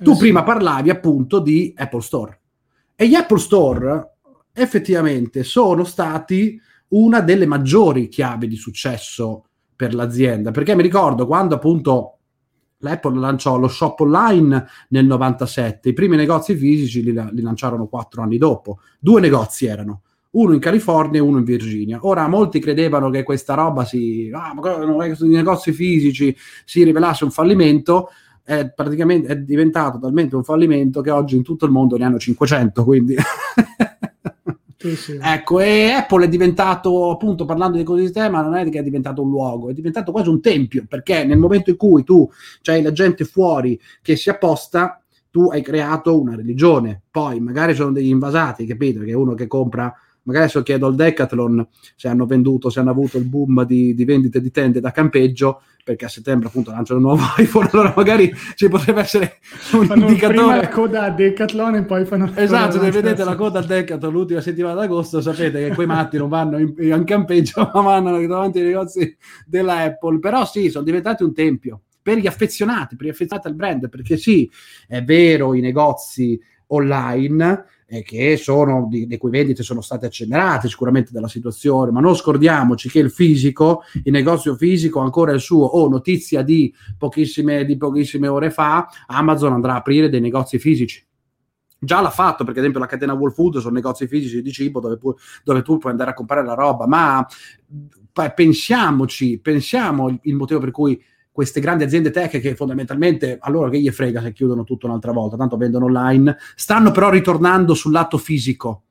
[0.00, 0.20] Tu eh sì.
[0.20, 2.40] prima parlavi appunto di Apple Store
[2.94, 4.10] e gli Apple Store
[4.52, 6.60] effettivamente sono stati
[6.92, 9.44] una delle maggiori chiavi di successo
[9.76, 12.18] per l'azienda, perché mi ricordo quando appunto
[12.78, 18.22] l'Apple lanciò lo shop online nel 97, i primi negozi fisici li, li lanciarono quattro
[18.22, 21.98] anni dopo, due negozi erano, uno in California e uno in Virginia.
[22.02, 26.34] Ora, molti credevano che questa roba si, ah, i negozi fisici
[26.64, 28.08] si rivelasse un fallimento,
[28.42, 32.18] è praticamente è diventato talmente un fallimento che oggi in tutto il mondo ne hanno
[32.18, 33.14] 500, quindi
[34.82, 35.18] Sì, sì.
[35.22, 39.30] Ecco, e Apple è diventato, appunto, parlando di ecosistema, non è che è diventato un
[39.30, 42.28] luogo, è diventato quasi un tempio, perché nel momento in cui tu
[42.62, 47.00] c'hai la gente fuori che si apposta, tu hai creato una religione.
[47.12, 49.02] Poi magari sono degli invasati, capito?
[49.04, 49.94] Che uno che compra
[50.24, 51.66] magari adesso chiedo al Decathlon
[51.96, 55.62] se hanno venduto, se hanno avuto il boom di, di vendite di tende da campeggio,
[55.84, 59.38] perché a settembre appunto lanciano il nuovo iPhone, allora magari ci potrebbe essere
[59.72, 60.38] un fanno indicatore.
[60.38, 64.12] Prima la coda a Decathlon e poi fanno Esatto, se vedete la coda a Decathlon
[64.12, 68.58] l'ultima settimana d'agosto, sapete che quei matti non vanno in, in campeggio, ma vanno davanti
[68.58, 69.16] ai negozi
[69.46, 70.18] della Apple.
[70.18, 74.16] Però sì, sono diventati un tempio per gli affezionati, per gli affezionati al brand, perché
[74.16, 74.50] sì,
[74.88, 80.66] è vero, i negozi online eh, che sono, di, le cui vendite sono state accelerate
[80.66, 85.66] sicuramente dalla situazione, ma non scordiamoci che il fisico, il negozio fisico ancora il suo,
[85.66, 90.58] o oh, notizia di pochissime, di pochissime ore fa, Amazon andrà a aprire dei negozi
[90.58, 91.06] fisici.
[91.78, 94.80] Già l'ha fatto perché ad esempio la catena Whole Food sono negozi fisici di cibo
[94.80, 95.14] dove, pu-
[95.44, 97.26] dove, tu puoi andare a comprare la roba ma
[98.34, 101.02] pensiamoci pensiamo il motivo per cui
[101.32, 105.36] queste grandi aziende tech che fondamentalmente allora che gli frega se chiudono tutto un'altra volta,
[105.36, 108.82] tanto vendono online, stanno però ritornando sul lato fisico.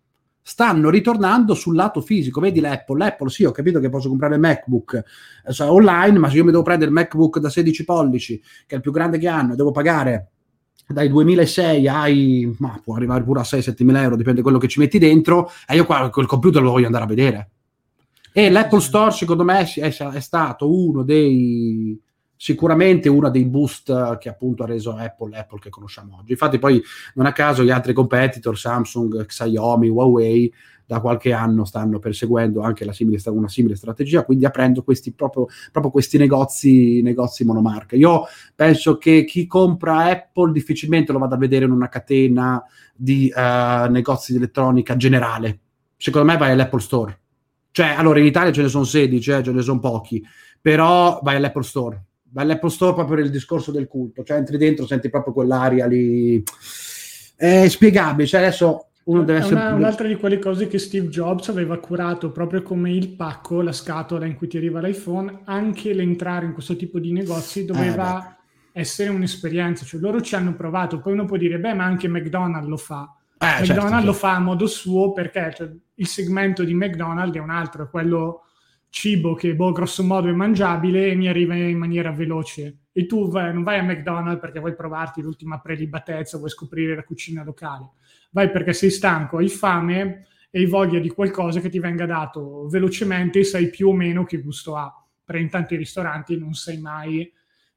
[0.44, 2.98] Stanno ritornando sul lato fisico, vedi l'Apple.
[2.98, 5.04] L'Apple, sì, ho capito che posso comprare il MacBook
[5.46, 8.76] eh, online, ma se io mi devo prendere il MacBook da 16 pollici, che è
[8.76, 10.30] il più grande che hanno, e devo pagare
[10.88, 14.68] dai 2006 ai, ma può arrivare pure a 6-7 mila euro, dipende da quello che
[14.68, 17.50] ci metti dentro, e io qua quel computer lo voglio andare a vedere.
[18.34, 22.02] E l'Apple Store, secondo me, è, è stato uno dei,
[22.42, 26.32] sicuramente uno dei boost che appunto ha reso Apple l'Apple che conosciamo oggi.
[26.32, 26.82] Infatti poi
[27.14, 30.52] non a caso gli altri competitor, Samsung, Xiaomi, Huawei,
[30.84, 35.92] da qualche anno stanno perseguendo anche simile, una simile strategia, quindi aprendo questi, proprio, proprio
[35.92, 37.96] questi negozi, negozi monomarca.
[37.96, 38.24] Io
[38.56, 42.60] penso che chi compra Apple difficilmente lo vada a vedere in una catena
[42.96, 45.60] di uh, negozi di elettronica generale.
[45.96, 47.20] Secondo me vai all'Apple Store.
[47.70, 50.26] Cioè, allora in Italia ce ne sono 16, eh, ce ne sono pochi,
[50.60, 54.86] però vai all'Apple Store dall'Apple Store proprio per il discorso del culto, cioè entri dentro,
[54.86, 56.42] senti proprio quell'aria lì.
[57.36, 59.56] È spiegabile, cioè adesso uno deve essere...
[59.56, 63.72] Una, un'altra di quelle cose che Steve Jobs aveva curato proprio come il pacco, la
[63.72, 68.38] scatola in cui ti arriva l'iPhone, anche l'entrare in questo tipo di negozi doveva
[68.72, 72.08] eh, essere un'esperienza, cioè loro ci hanno provato, poi uno può dire, beh, ma anche
[72.08, 73.14] McDonald's lo fa.
[73.38, 74.06] Eh, McDonald's certo, certo.
[74.06, 77.90] lo fa a modo suo perché cioè, il segmento di McDonald's è un altro, è
[77.90, 78.44] quello
[78.92, 82.80] cibo che boh, grosso modo è mangiabile e mi arriva in maniera veloce.
[82.92, 87.04] E tu vai, non vai a McDonald's perché vuoi provarti l'ultima prelibatezza, vuoi scoprire la
[87.04, 87.92] cucina locale.
[88.32, 92.68] Vai perché sei stanco, hai fame e hai voglia di qualcosa che ti venga dato
[92.68, 94.94] velocemente e sai più o meno che gusto ha.
[95.24, 97.32] Perché in tanti ristoranti non sai mai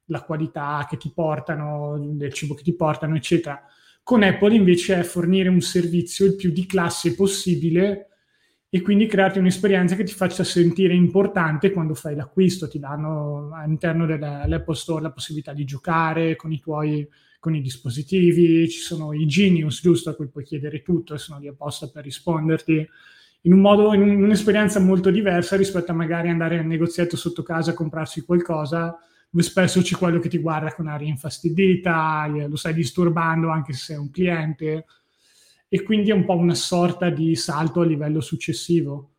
[0.09, 3.63] la qualità che ti portano, del cibo che ti portano, eccetera.
[4.03, 8.09] Con Apple invece è fornire un servizio il più di classe possibile
[8.75, 14.05] e quindi crearti un'esperienza che ti faccia sentire importante quando fai l'acquisto, ti danno all'interno
[14.05, 17.07] dell'Apple Store la possibilità di giocare con i tuoi
[17.39, 21.39] con i dispositivi, ci sono i genius giusto a cui puoi chiedere tutto e sono
[21.39, 22.85] lì apposta per risponderti.
[23.43, 27.71] In un modo, in un'esperienza molto diversa rispetto a magari andare al negozietto sotto casa
[27.71, 28.93] a comprarsi qualcosa
[29.29, 33.85] dove spesso c'è quello che ti guarda con aria infastidita, lo stai disturbando anche se
[33.85, 34.83] sei un cliente
[35.67, 39.11] e quindi è un po' una sorta di salto a livello successivo.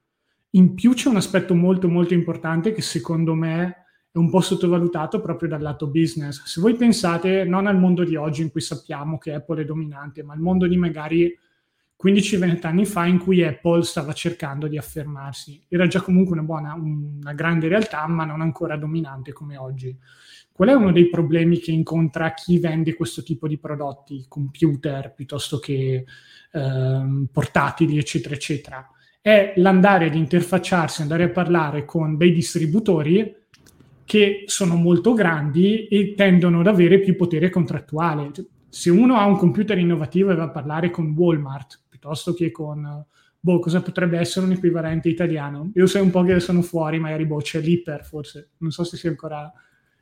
[0.50, 5.20] In più c'è un aspetto molto molto importante che secondo me è un po' sottovalutato
[5.20, 6.42] proprio dal lato business.
[6.44, 10.22] Se voi pensate non al mondo di oggi in cui sappiamo che Apple è dominante,
[10.22, 11.36] ma al mondo di magari
[12.02, 15.62] 15-20 anni fa in cui Apple stava cercando di affermarsi.
[15.68, 19.94] Era già comunque una buona, una grande realtà, ma non ancora dominante come oggi.
[20.56, 25.58] Qual è uno dei problemi che incontra chi vende questo tipo di prodotti, computer piuttosto
[25.58, 26.06] che
[26.50, 28.90] eh, portatili, eccetera, eccetera?
[29.20, 33.36] È l'andare ad interfacciarsi, andare a parlare con dei distributori
[34.06, 38.30] che sono molto grandi e tendono ad avere più potere contrattuale.
[38.70, 43.04] Se uno ha un computer innovativo e va a parlare con Walmart piuttosto che con
[43.38, 45.70] boh, cosa potrebbe essere un equivalente italiano?
[45.74, 48.96] Io so un po' che sono fuori, magari boh, c'è l'Iper forse, non so se
[48.96, 49.52] sia ancora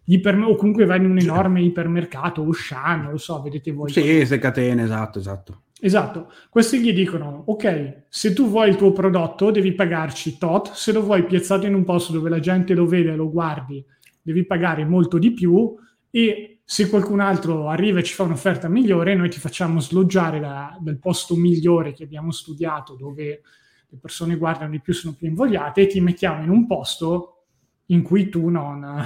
[0.05, 3.91] iper, o comunque vai in un enorme ipermercato, Ushan, non lo so, vedete voi.
[3.91, 5.63] Sì, queste catene, esatto, esatto.
[5.81, 10.93] Esatto, questi gli dicono, ok, se tu vuoi il tuo prodotto devi pagarci tot, se
[10.93, 13.85] lo vuoi piazzato in un posto dove la gente lo vede, lo guardi,
[14.23, 15.75] devi pagare molto di più
[16.11, 20.79] e se qualcun altro arriva e ci fa un'offerta migliore, noi ti facciamo sloggiare da,
[20.81, 23.43] dal posto migliore che abbiamo studiato, dove
[23.87, 27.43] le persone guardano di più, sono più invogliate, e ti mettiamo in un posto
[27.87, 29.05] in cui tu non,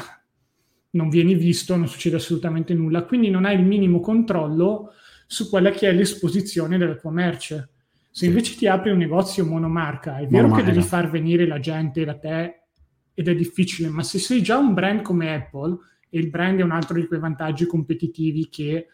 [0.99, 4.93] non vieni visto, non succede assolutamente nulla, quindi non hai il minimo controllo
[5.27, 7.71] su quella che è l'esposizione della tua merce.
[8.11, 10.65] Se invece ti apri un negozio monomarca, è vero monomarca.
[10.65, 12.63] che devi far venire la gente da te
[13.15, 15.79] ed è difficile, ma se sei già un brand come Apple,
[16.11, 18.87] e il brand è un altro di quei vantaggi competitivi che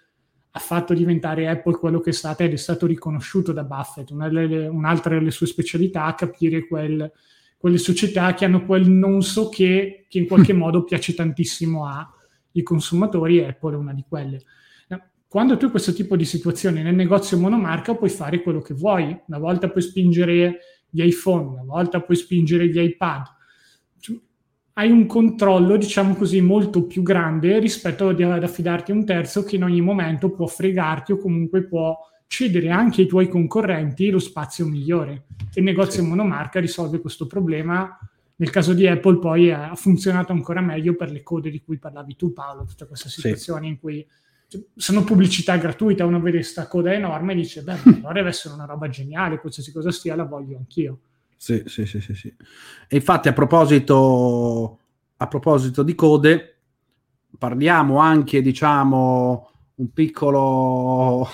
[0.50, 4.28] ha fatto diventare Apple quello che è stata ed è stato riconosciuto da Buffett, una
[4.28, 7.10] delle, un'altra delle sue specialità, capire quel,
[7.64, 12.62] quelle società che hanno quel non so che, che in qualche modo piace tantissimo ai
[12.62, 14.42] consumatori Apple è una di quelle
[15.34, 19.18] quando tu hai questo tipo di situazione nel negozio monomarca puoi fare quello che vuoi.
[19.26, 20.58] Una volta puoi spingere
[20.88, 23.24] gli iPhone, una volta puoi spingere gli iPad.
[23.98, 24.16] Cioè,
[24.74, 29.56] hai un controllo, diciamo così, molto più grande rispetto ad affidarti a un terzo che
[29.56, 31.98] in ogni momento può fregarti o comunque può
[32.34, 35.26] cedere anche ai tuoi concorrenti lo spazio migliore.
[35.54, 36.08] Il negozio sì.
[36.08, 37.96] monomarca risolve questo problema.
[38.36, 42.16] Nel caso di Apple poi ha funzionato ancora meglio per le code di cui parlavi
[42.16, 43.68] tu Paolo, tutta questa situazione sì.
[43.68, 44.06] in cui
[44.74, 48.64] sono pubblicità gratuita, uno vede questa coda enorme e dice, beh, allora deve essere una
[48.64, 50.98] roba geniale, qualsiasi cosa stia la voglio anch'io.
[51.36, 52.34] Sì, sì, sì, sì, sì.
[52.88, 54.78] E infatti a proposito,
[55.18, 56.56] a proposito di code,
[57.38, 61.28] parliamo anche, diciamo, un piccolo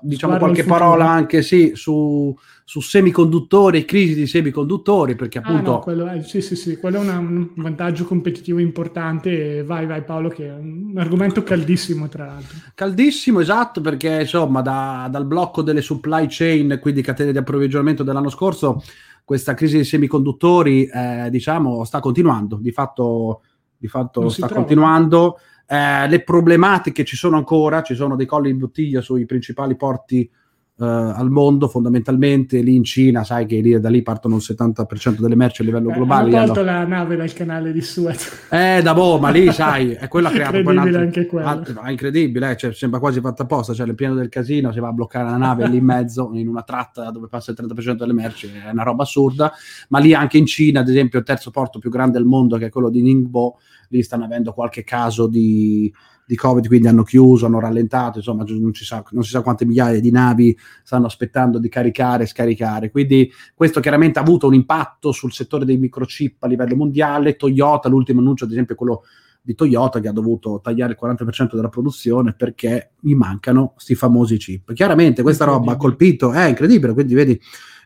[0.00, 2.34] diciamo qualche parola anche sì, su,
[2.64, 5.70] su semiconduttori, crisi di semiconduttori, perché appunto...
[5.70, 9.62] Ah, no, quello è, sì, sì, sì, quello è una, un vantaggio competitivo importante.
[9.62, 12.56] Vai, vai Paolo, che è un argomento caldissimo tra l'altro.
[12.74, 18.30] Caldissimo, esatto, perché insomma da, dal blocco delle supply chain, quindi catene di approvvigionamento dell'anno
[18.30, 18.82] scorso,
[19.24, 23.42] questa crisi dei semiconduttori, eh, diciamo, sta continuando, di fatto,
[23.76, 25.38] di fatto sta continuando.
[25.66, 30.30] Eh, le problematiche ci sono ancora, ci sono dei colli di bottiglia sui principali porti
[30.74, 35.20] Uh, al mondo fondamentalmente lì in Cina sai che lì, da lì partono il 70%
[35.20, 36.70] delle merci a livello eh, globale hanno tolto hanno...
[36.70, 38.48] la nave dal canale di Suez.
[38.50, 41.82] Eh da boh ma lì sai è quello ha creato incredibile altro, anche quello altro,
[41.82, 44.88] è incredibile eh, cioè, sembra quasi fatta apposta cioè nel pieno del casino si va
[44.88, 48.14] a bloccare la nave lì in mezzo in una tratta dove passa il 30% delle
[48.14, 49.52] merci è una roba assurda
[49.90, 52.66] ma lì anche in Cina ad esempio il terzo porto più grande al mondo che
[52.66, 53.58] è quello di Ningbo
[53.88, 55.92] lì stanno avendo qualche caso di
[56.26, 60.00] di Covid, quindi hanno chiuso, hanno rallentato, insomma non, sa, non, si sa quante migliaia
[60.00, 62.90] di navi stanno aspettando di caricare e scaricare.
[62.90, 67.36] Quindi questo chiaramente ha avuto un impatto sul settore dei microchip a livello mondiale.
[67.36, 69.02] Toyota, l'ultimo annuncio ad esempio è quello
[69.44, 74.36] di Toyota che ha dovuto tagliare il 40% della produzione perché gli mancano questi famosi
[74.36, 74.72] chip.
[74.72, 77.40] Chiaramente questa roba ha colpito, è incredibile, quindi vedi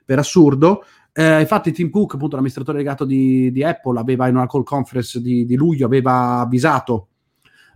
[0.05, 0.85] per assurdo.
[1.13, 5.19] Eh, infatti Tim Cook, appunto l'amministratore legato di, di, Apple, aveva in una call conference
[5.23, 7.09] di, di luglio aveva avvisato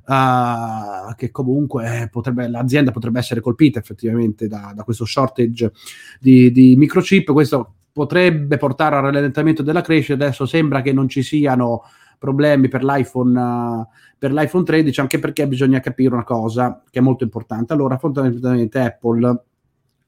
[0.06, 5.72] uh, che comunque potrebbe, l'azienda potrebbe essere colpita effettivamente da, da questo shortage
[6.18, 7.32] di, di, microchip.
[7.32, 10.14] Questo potrebbe portare al rallentamento della crescita.
[10.14, 11.82] Adesso sembra che non ci siano
[12.18, 13.86] problemi per l'iPhone, uh,
[14.18, 17.72] per l'iPhone 13, anche perché bisogna capire una cosa che è molto importante.
[17.72, 19.44] Allora, fondamentalmente Apple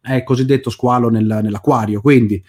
[0.00, 2.42] è il cosiddetto squalo nel, nell'acquario, quindi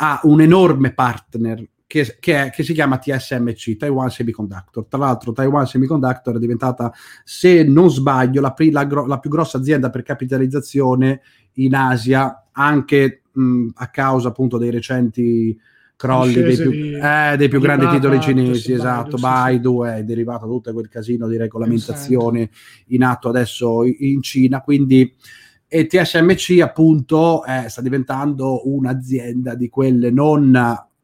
[0.00, 4.84] ha un enorme partner che, che, è, che, si chiama TSMC, Taiwan Semiconductor.
[4.86, 6.92] Tra l'altro Taiwan Semiconductor è diventata,
[7.24, 11.22] se non sbaglio, la, la, la più grossa azienda per capitalizzazione
[11.54, 15.58] in Asia, anche mh, a causa appunto dei recenti
[15.96, 19.96] crolli dei più, di, eh, dei più grandi titoli cinesi, esatto, Baidu sì, sì.
[19.96, 22.50] è derivato da tutto quel casino di regolamentazione
[22.88, 25.12] in atto adesso in Cina, quindi
[25.66, 30.54] e TSMC appunto eh, sta diventando un'azienda di quelle non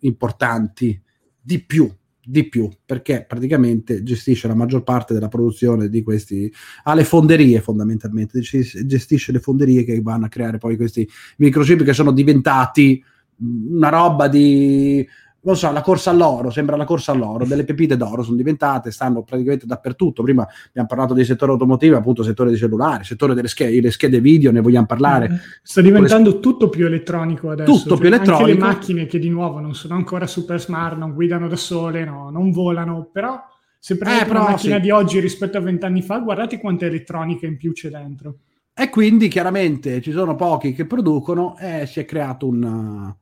[0.05, 1.01] importanti
[1.41, 1.91] di più
[2.27, 6.51] di più perché praticamente gestisce la maggior parte della produzione di questi
[6.85, 11.93] ha le fonderie fondamentalmente gestisce le fonderie che vanno a creare poi questi microchip che
[11.93, 13.03] sono diventati
[13.37, 15.07] una roba di
[15.45, 19.23] non so, la corsa all'oro, sembra la corsa all'oro, delle pepite d'oro sono diventate, stanno
[19.23, 20.23] praticamente dappertutto.
[20.23, 24.51] Prima abbiamo parlato del settore automotivo, appunto settore dei cellulari, settore delle schede, schede video,
[24.51, 25.29] ne vogliamo parlare.
[25.29, 25.39] Mm-hmm.
[25.63, 26.41] Sta diventando le...
[26.41, 27.71] tutto più elettronico adesso.
[27.71, 28.45] Tutto cioè, più elettronico.
[28.45, 32.05] Anche le macchine che di nuovo non sono ancora super smart, non guidano da sole,
[32.05, 33.39] no, non volano, però
[33.79, 34.81] se prendete eh, una macchina sì.
[34.81, 38.37] di oggi rispetto a vent'anni fa, guardate quanta elettronica in più c'è dentro.
[38.73, 43.15] E quindi chiaramente ci sono pochi che producono e si è creato un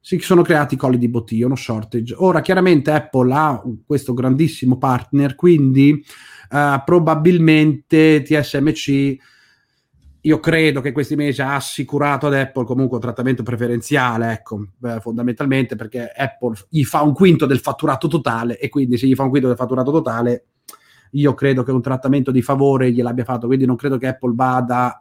[0.00, 2.14] si sono creati colli di bottiglia, uno shortage.
[2.18, 6.04] Ora, chiaramente Apple ha questo grandissimo partner, quindi
[6.50, 9.16] uh, probabilmente TSMC,
[10.22, 15.00] io credo che questi mesi ha assicurato ad Apple comunque un trattamento preferenziale, ecco, eh,
[15.00, 19.22] fondamentalmente perché Apple gli fa un quinto del fatturato totale e quindi se gli fa
[19.22, 20.46] un quinto del fatturato totale,
[21.12, 25.00] io credo che un trattamento di favore gliel'abbia fatto, quindi non credo che Apple vada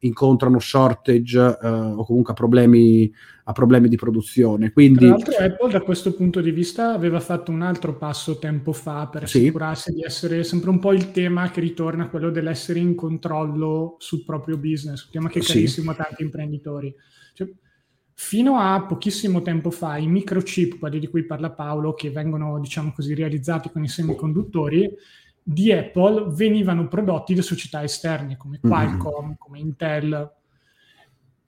[0.00, 3.12] incontrano shortage eh, o comunque a problemi,
[3.44, 4.72] a problemi, di produzione.
[4.72, 5.06] Quindi...
[5.06, 9.08] Tra l'altro Apple da questo punto di vista aveva fatto un altro passo tempo fa
[9.08, 9.96] per assicurarsi sì.
[9.96, 14.56] di essere sempre un po' il tema che ritorna, quello dell'essere in controllo sul proprio
[14.56, 16.00] business, un tema che è carissimo sì.
[16.00, 16.94] a tanti imprenditori.
[17.34, 17.48] Cioè,
[18.14, 22.92] fino a pochissimo tempo fa i microchip, quelli di cui parla Paolo, che vengono diciamo
[22.92, 24.90] così realizzati con i semiconduttori,
[25.50, 28.70] di Apple venivano prodotti da società esterne come mm-hmm.
[28.70, 29.34] Qualcomm, mm-hmm.
[29.38, 30.32] come Intel.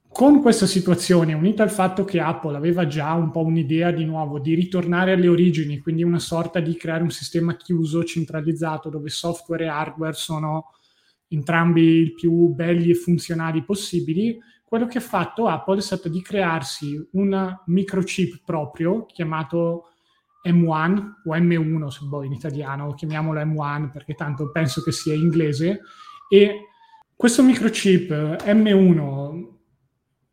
[0.08, 4.40] Con questa situazione, unita al fatto che Apple aveva già un po' un'idea di nuovo
[4.40, 9.64] di ritornare alle origini, quindi una sorta di creare un sistema chiuso, centralizzato, dove software
[9.64, 10.70] e hardware sono
[11.28, 16.22] entrambi i più belli e funzionali possibili, quello che ha fatto Apple è stato di
[16.22, 19.89] crearsi un microchip proprio chiamato
[20.44, 25.80] M1 o M1 se vuoi in italiano, chiamiamolo M1 perché tanto penso che sia inglese,
[26.28, 26.66] e
[27.14, 28.10] questo microchip
[28.44, 29.58] M1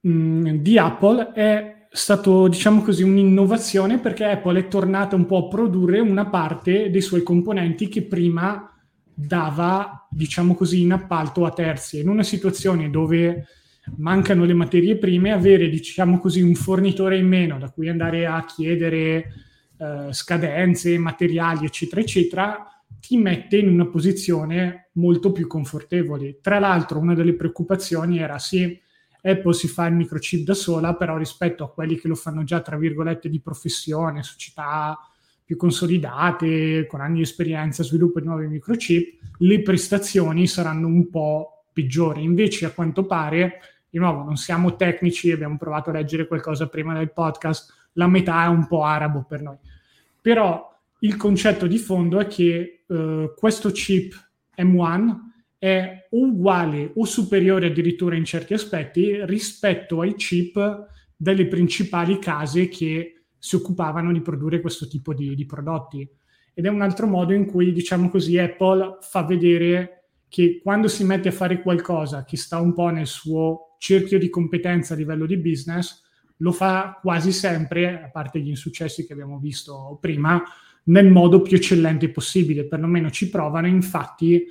[0.02, 5.46] mh, mm, di Apple è stato, diciamo così, un'innovazione perché Apple è tornata un po'
[5.46, 8.72] a produrre una parte dei suoi componenti che prima
[9.14, 12.00] dava, diciamo così, in appalto a terzi.
[12.00, 13.48] In una situazione dove
[13.98, 18.46] mancano le materie prime, avere, diciamo così, un fornitore in meno da cui andare a
[18.46, 19.26] chiedere
[19.78, 22.68] eh, scadenze, materiali, eccetera, eccetera,
[23.00, 26.40] ti mette in una posizione molto più confortevole.
[26.42, 28.80] Tra l'altro, una delle preoccupazioni era sì,
[29.22, 32.62] Apple si fa il microchip da sola, però rispetto a quelli che lo fanno già,
[32.62, 34.98] tra virgolette, di professione, società
[35.44, 41.66] più consolidate, con anni di esperienza, sviluppo di nuovi microchip, le prestazioni saranno un po'
[41.72, 42.24] peggiori.
[42.24, 43.60] Invece, a quanto pare,
[43.90, 48.46] di nuovo, non siamo tecnici, abbiamo provato a leggere qualcosa prima del podcast, la metà
[48.46, 49.58] è un po' arabo per noi.
[50.22, 54.14] Però il concetto di fondo è che uh, questo chip
[54.58, 55.16] M1
[55.60, 63.24] è uguale o superiore addirittura in certi aspetti rispetto ai chip delle principali case che
[63.38, 66.08] si occupavano di produrre questo tipo di, di prodotti.
[66.54, 71.04] Ed è un altro modo in cui, diciamo così, Apple fa vedere che quando si
[71.04, 75.26] mette a fare qualcosa che sta un po' nel suo cerchio di competenza a livello
[75.26, 76.04] di business,
[76.38, 80.44] lo fa quasi sempre, a parte gli insuccessi che abbiamo visto prima,
[80.86, 84.46] nel modo più eccellente possibile, perlomeno ci provano, infatti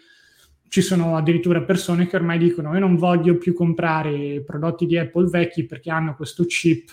[0.68, 5.28] ci sono addirittura persone che ormai dicono io non voglio più comprare prodotti di Apple
[5.28, 6.90] vecchi perché hanno questo chip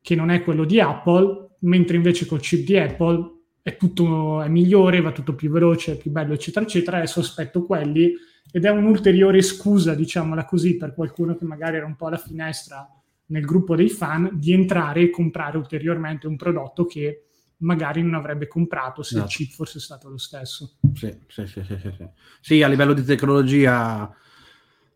[0.00, 4.48] che non è quello di Apple, mentre invece col chip di Apple è tutto è
[4.48, 8.14] migliore, va tutto più veloce, è più bello, eccetera, eccetera, e sospetto quelli
[8.52, 12.88] ed è un'ulteriore scusa, diciamola così, per qualcuno che magari era un po' alla finestra
[13.26, 17.26] nel gruppo dei fan di entrare e comprare ulteriormente un prodotto che
[17.58, 19.30] magari non avrebbe comprato se esatto.
[19.30, 20.76] il chip fosse stato lo stesso.
[20.94, 22.08] Sì, sì, sì, sì, sì.
[22.40, 24.14] sì a livello di tecnologia,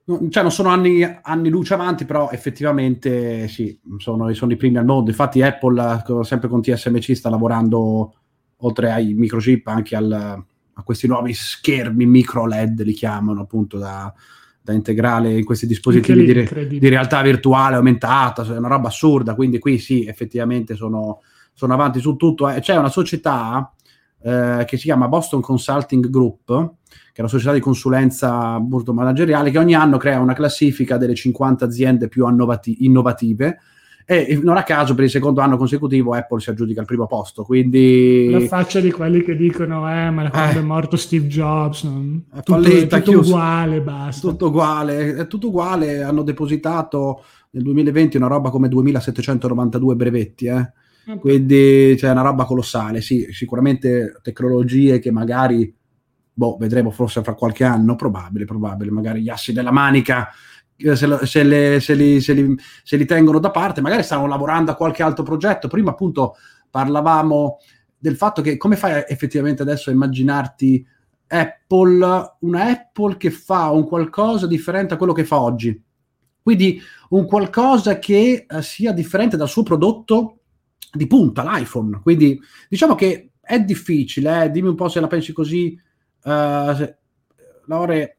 [0.05, 4.85] cioè non sono anni, anni, luce avanti, però effettivamente sì, sono, sono, i primi al
[4.85, 5.11] mondo.
[5.11, 8.15] Infatti Apple, sempre con TSMC, sta lavorando,
[8.59, 14.13] oltre ai microchip, anche al, a questi nuovi schermi micro LED, li chiamano appunto da
[14.63, 19.59] da integrare in questi dispositivi di, di, realtà virtuale aumentata, è una roba assurda, quindi
[19.59, 22.49] qui sì, effettivamente sono, sono avanti su tutto.
[22.49, 23.73] Eh, c'è una società
[24.23, 29.51] eh, che si chiama Boston Consulting Group, che è una società di consulenza molto manageriale,
[29.51, 33.61] che ogni anno crea una classifica delle 50 aziende più innovati- innovative
[34.13, 37.45] e non a caso per il secondo anno consecutivo Apple si aggiudica il primo posto.
[37.45, 40.63] Quindi la faccia di quelli che dicono: Eh, ma quando eh.
[40.63, 42.25] è morto Steve Jobs, non...
[42.29, 44.29] tutto, Palletta, tutto uguale, basta.
[44.29, 46.03] Tutto uguale, è tutto uguale.
[46.03, 50.73] Hanno depositato nel 2020 una roba come 2792 brevetti, eh.
[51.05, 51.19] Okay.
[51.21, 53.01] Quindi c'è cioè, una roba colossale.
[53.03, 55.73] Sì, sicuramente tecnologie che magari
[56.33, 60.31] boh, vedremo forse fra qualche anno, probabile, probabile, magari gli assi della manica
[60.83, 64.27] eh, se, se, le, se, li, se, li, se, li, tengono da parte, magari stanno
[64.27, 65.69] lavorando a qualche altro progetto.
[65.69, 66.37] Prima appunto
[66.71, 67.59] parlavamo
[67.99, 70.87] del fatto che come fai effettivamente adesso a immaginarti
[71.27, 75.81] Apple, una Apple che fa un qualcosa differente a quello che fa oggi.
[76.43, 80.39] Quindi un qualcosa che uh, sia differente dal suo prodotto
[80.93, 82.01] di punta, l'iPhone.
[82.03, 84.51] Quindi diciamo che è difficile, eh?
[84.51, 85.79] dimmi un po' se la pensi così,
[86.25, 86.99] uh, se,
[87.67, 88.19] Laure,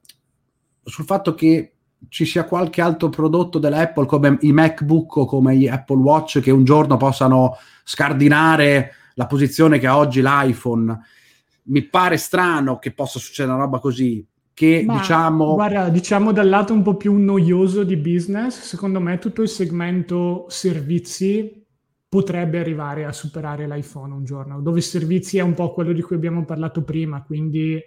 [0.84, 1.74] sul fatto che
[2.10, 6.52] ci sia qualche altro prodotto dell'Apple come i MacBook o come gli Apple Watch che
[6.52, 11.00] un giorno possano scardinare la posizione che ha oggi l'iPhone.
[11.64, 14.26] Mi pare strano che possa succedere una roba così.
[14.54, 15.54] Che Ma, diciamo.
[15.54, 20.46] Guarda, diciamo dal lato un po' più noioso di business, secondo me tutto il segmento
[20.50, 21.66] servizi
[22.10, 26.18] potrebbe arrivare a superare l'iPhone un giorno, dove servizi è un po' quello di cui
[26.18, 27.82] abbiamo parlato prima, quindi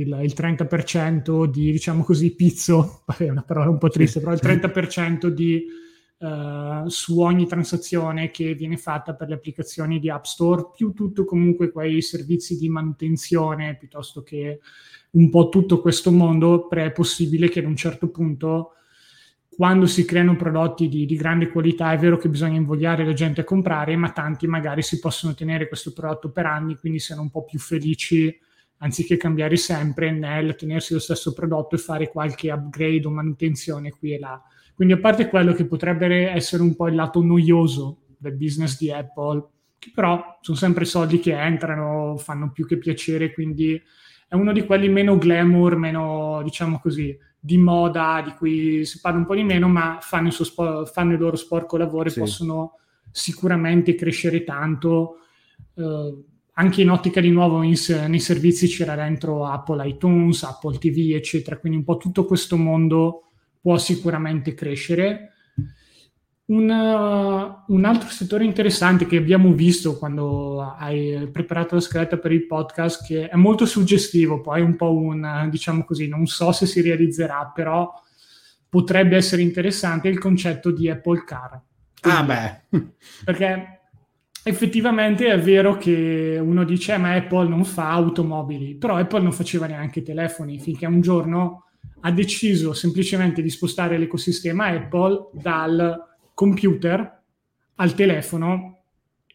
[0.00, 4.40] il, il 30% di, diciamo così, pizzo, è una parola un po' triste, però il
[4.42, 5.64] 30% di,
[6.18, 11.24] uh, su ogni transazione che viene fatta per le applicazioni di App Store, più tutto
[11.24, 14.60] comunque quei servizi di manutenzione, piuttosto che
[15.12, 18.72] un po' tutto questo mondo, è possibile che ad un certo punto
[19.48, 23.40] quando si creano prodotti di, di, grande qualità è vero che bisogna invogliare la gente
[23.40, 27.30] a comprare, ma tanti magari si possono tenere questo prodotto per anni, quindi siano un
[27.30, 28.38] po' più felici
[28.78, 34.14] anziché cambiare sempre nel tenersi lo stesso prodotto e fare qualche upgrade o manutenzione qui
[34.14, 34.42] e là.
[34.74, 38.92] Quindi a parte quello che potrebbe essere un po' il lato noioso del business di
[38.92, 39.46] Apple,
[39.78, 43.80] che però sono sempre soldi che entrano, fanno più che piacere, quindi
[44.28, 49.18] è uno di quelli meno glamour, meno, diciamo così, di moda, di cui si parla
[49.18, 52.18] un po' di meno, ma fanno il, spo- fanno il loro sporco lavoro sì.
[52.18, 52.72] e possono
[53.10, 55.20] sicuramente crescere tanto.
[55.74, 56.24] Uh,
[56.58, 57.74] anche in ottica di nuovo in,
[58.08, 63.24] nei servizi c'era dentro Apple iTunes, Apple TV, eccetera, quindi un po' tutto questo mondo
[63.60, 65.32] può sicuramente crescere.
[66.46, 72.32] Un, uh, un, altro settore interessante che abbiamo visto quando hai preparato la scaletta per
[72.32, 76.64] il podcast, che è molto suggestivo, poi un po' un, diciamo così, non so se
[76.64, 77.92] si realizzerà, però
[78.68, 81.60] potrebbe essere interessante il concetto di Apple Car.
[82.02, 82.78] Ah beh.
[83.24, 83.75] Perché
[84.48, 89.32] effettivamente è vero che uno dice eh, ma Apple non fa automobili, però Apple non
[89.32, 91.64] faceva neanche telefoni finché un giorno
[92.02, 96.00] ha deciso semplicemente di spostare l'ecosistema Apple dal
[96.32, 97.22] computer
[97.74, 98.82] al telefono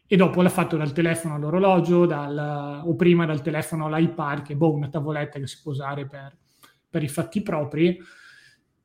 [0.06, 4.56] e dopo l'ha fatto dal telefono all'orologio dal, o prima dal telefono all'iPad che è
[4.56, 6.34] boh, una tavoletta che si può usare per,
[6.88, 7.98] per i fatti propri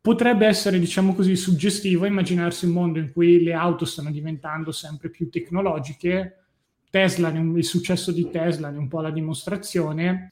[0.07, 5.09] potrebbe essere, diciamo così, suggestivo immaginarsi un mondo in cui le auto stanno diventando sempre
[5.09, 6.45] più tecnologiche.
[6.89, 10.31] Tesla, il successo di Tesla è un po' la dimostrazione.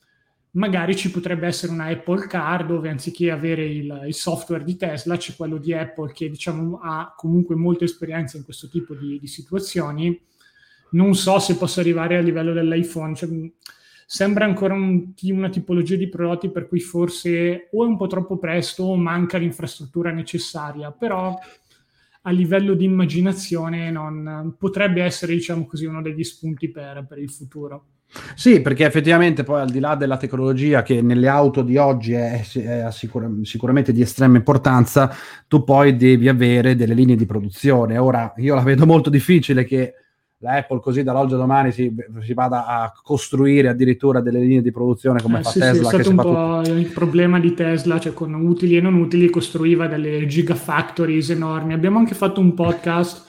[0.52, 5.18] Magari ci potrebbe essere una Apple Car dove anziché avere il, il software di Tesla
[5.18, 9.28] c'è quello di Apple che diciamo, ha comunque molta esperienza in questo tipo di, di
[9.28, 10.18] situazioni.
[10.92, 13.14] Non so se possa arrivare a livello dell'iPhone.
[13.14, 13.28] Cioè,
[14.06, 18.38] sembra ancora un, una tipologia di prodotti per cui forse o è un po' troppo
[18.38, 21.38] presto o manca l'infrastruttura necessaria, però
[22.28, 27.30] a livello di immaginazione non, potrebbe essere, diciamo così, uno degli spunti per, per il
[27.30, 27.86] futuro.
[28.36, 32.40] Sì, perché effettivamente poi al di là della tecnologia che nelle auto di oggi è,
[32.40, 35.12] è sicur- sicuramente di estrema importanza,
[35.48, 37.98] tu poi devi avere delle linee di produzione.
[37.98, 39.94] Ora, io la vedo molto difficile che
[40.40, 44.72] la Apple così dall'oggi al domani si, si, vada a costruire addirittura delle linee di
[44.72, 45.90] produzione come eh, fa sì, Tesla.
[45.90, 46.78] Sì, è stato un po' tutto.
[46.78, 51.74] il problema di Tesla, cioè con utili e non utili costruiva delle gigafactories enormi.
[51.74, 53.24] Abbiamo anche fatto un podcast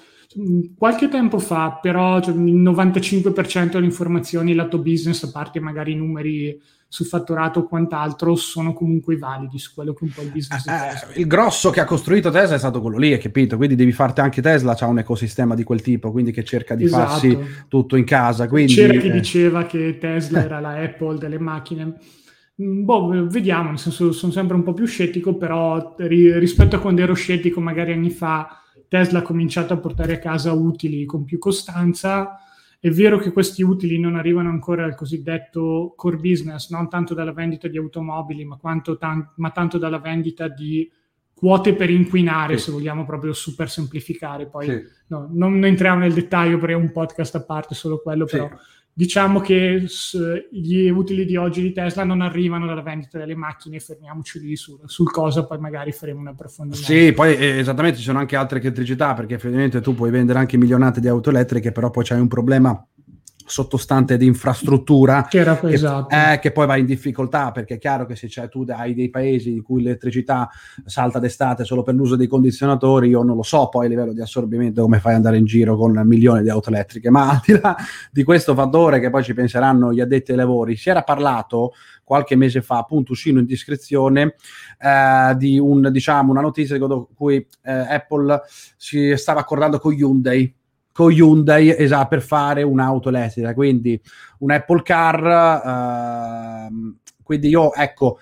[0.76, 5.96] qualche tempo fa, però cioè, il 95% delle informazioni lato business, a parte magari i
[5.96, 6.61] numeri
[6.97, 10.72] sul fatturato o quant'altro sono comunque validi su quello che un po' il business eh,
[10.72, 13.59] eh, il grosso che ha costruito Tesla è stato quello lì, hai capito?
[13.59, 16.84] Quindi devi farti anche Tesla, c'ha un ecosistema di quel tipo, quindi che cerca di
[16.84, 17.07] esatto.
[17.07, 17.38] farsi
[17.68, 18.49] tutto in casa.
[18.49, 19.11] Quindi, C'era chi eh.
[19.11, 21.99] diceva che Tesla era la Apple delle macchine.
[22.62, 26.78] Mm, boh, vediamo, nel senso sono sempre un po' più scettico, però ri- rispetto a
[26.78, 31.26] quando ero scettico magari anni fa, Tesla ha cominciato a portare a casa utili con
[31.26, 32.40] più costanza
[32.79, 37.33] è vero che questi utili non arrivano ancora al cosiddetto core business, non tanto dalla
[37.33, 38.59] vendita di automobili, ma,
[38.99, 40.91] tan- ma tanto dalla vendita di
[41.35, 42.64] quote per inquinare, sì.
[42.64, 44.47] se vogliamo proprio super semplificare.
[44.47, 44.83] Poi sì.
[45.09, 48.49] no, non entriamo nel dettaglio perché è un podcast a parte solo quello, però
[48.99, 49.84] diciamo che
[50.51, 54.78] gli utili di oggi di Tesla non arrivano dalla vendita delle macchine, fermiamoci lì sul,
[54.86, 56.90] sul cosa, poi magari faremo un approfondimento.
[56.90, 60.57] Sì, poi eh, esattamente ci sono anche altre elettricità, perché effettivamente tu puoi vendere anche
[60.57, 62.86] milionate di auto elettriche, però poi c'hai un problema
[63.47, 66.14] sottostante di infrastruttura che, era, che, esatto.
[66.14, 69.53] eh, che poi va in difficoltà perché è chiaro che se tu hai dei paesi
[69.53, 70.51] in cui l'elettricità
[70.84, 74.20] salta d'estate solo per l'uso dei condizionatori io non lo so poi a livello di
[74.20, 77.59] assorbimento come fai ad andare in giro con milioni di auto elettriche ma al di
[77.61, 77.76] là
[78.11, 81.72] di questo fattore che poi ci penseranno gli addetti ai lavori si era parlato
[82.07, 84.36] qualche mese fa appunto uscì in indiscrezione
[84.78, 88.42] eh, di un, diciamo, una notizia con cui eh, Apple
[88.76, 90.55] si stava accordando con Hyundai
[90.97, 94.01] con Hyundai esatto, per fare un'auto elettrica, quindi
[94.38, 96.70] un Apple Car.
[96.70, 98.18] Uh, quindi io, ecco,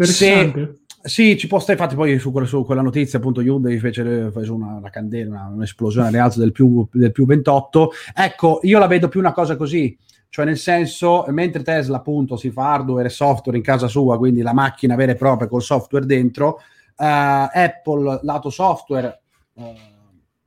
[0.00, 4.30] se, sì, ci può stare, infatti poi su, quella, su quella notizia appunto Hyundai fece,
[4.32, 7.90] fece una, una, candela, una, un'esplosione al rialzo del più, del più 28.
[8.14, 9.94] Ecco, io la vedo più una cosa così,
[10.30, 14.40] cioè nel senso, mentre Tesla appunto si fa hardware e software in casa sua, quindi
[14.40, 16.60] la macchina vera e propria col software dentro,
[16.96, 17.04] uh,
[17.52, 19.20] Apple lato software
[19.52, 19.74] uh,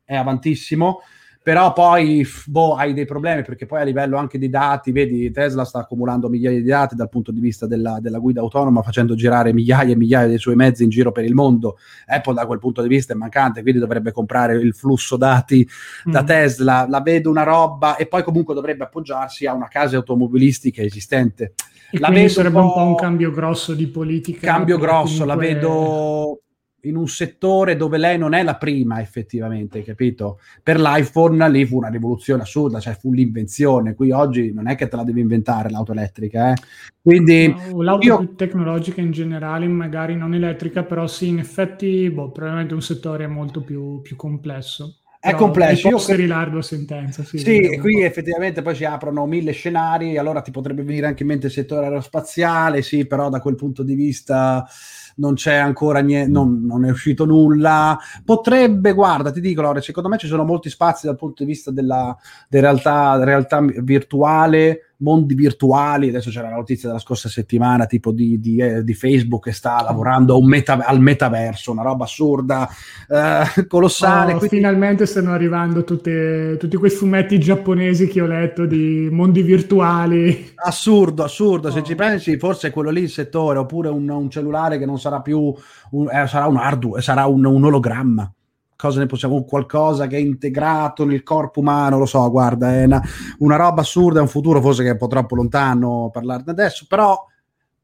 [0.04, 1.02] è avantissimo,
[1.48, 5.64] però poi boh, hai dei problemi perché poi a livello anche di dati, vedi, Tesla
[5.64, 9.54] sta accumulando migliaia di dati dal punto di vista della, della, guida autonoma, facendo girare
[9.54, 11.78] migliaia e migliaia dei suoi mezzi in giro per il mondo.
[12.06, 15.66] Apple da quel punto di vista è mancante, quindi dovrebbe comprare il flusso dati
[16.10, 16.12] mm.
[16.12, 16.86] da Tesla.
[16.90, 21.54] La vedo una roba e poi comunque dovrebbe appoggiarsi a una casa automobilistica esistente.
[21.90, 24.46] E la vedo sarebbe un po', un po' un cambio grosso di politica.
[24.46, 25.48] Cambio grosso, comunque...
[25.48, 26.42] la vedo
[26.82, 30.40] in un settore dove lei non è la prima effettivamente, capito?
[30.62, 33.96] Per l'iPhone lì fu una rivoluzione assurda, cioè fu l'invenzione.
[33.96, 36.56] Qui oggi non è che te la devi inventare l'auto elettrica, eh?
[37.02, 38.34] Quindi no, l'auto io...
[38.36, 43.62] tecnologica in generale, magari non elettrica, però sì, in effetti, boh, probabilmente un settore molto
[43.62, 45.00] più, più complesso.
[45.20, 45.90] È complesso.
[45.90, 47.24] Io credo largo sentenza.
[47.24, 51.30] Sì, sì qui effettivamente poi si aprono mille scenari, allora ti potrebbe venire anche in
[51.30, 54.66] mente il settore aerospaziale, sì, però da quel punto di vista
[55.18, 57.98] non c'è ancora niente, non, non, è uscito nulla.
[58.24, 61.72] Potrebbe, guarda, ti dico, Laura, secondo me ci sono molti spazi dal punto di vista
[61.72, 62.16] della,
[62.48, 66.10] della realtà, realtà virtuale mondi virtuali.
[66.10, 69.82] Adesso c'era la notizia della scorsa settimana, tipo di, di, eh, di Facebook che sta
[69.84, 72.70] lavorando meta, al metaverso, una roba assurda,
[73.08, 74.34] eh, colossale.
[74.34, 74.56] Oh, quindi...
[74.58, 80.52] Finalmente stanno arrivando tutte, tutti quei fumetti giapponesi che ho letto di mondi virtuali.
[80.56, 81.68] Assurdo, assurdo.
[81.68, 81.72] Oh.
[81.72, 85.22] Se ci pensi, forse quello lì il settore, oppure un, un cellulare che non sarà
[85.22, 85.54] più
[85.92, 88.32] un, eh, sarà un hardware, sarà un, un ologramma
[88.78, 93.02] cosa ne possiamo, qualcosa che è integrato nel corpo umano, lo so, guarda, è una,
[93.40, 96.86] una roba assurda, è un futuro forse che è un po' troppo lontano parlarne adesso,
[96.88, 97.26] però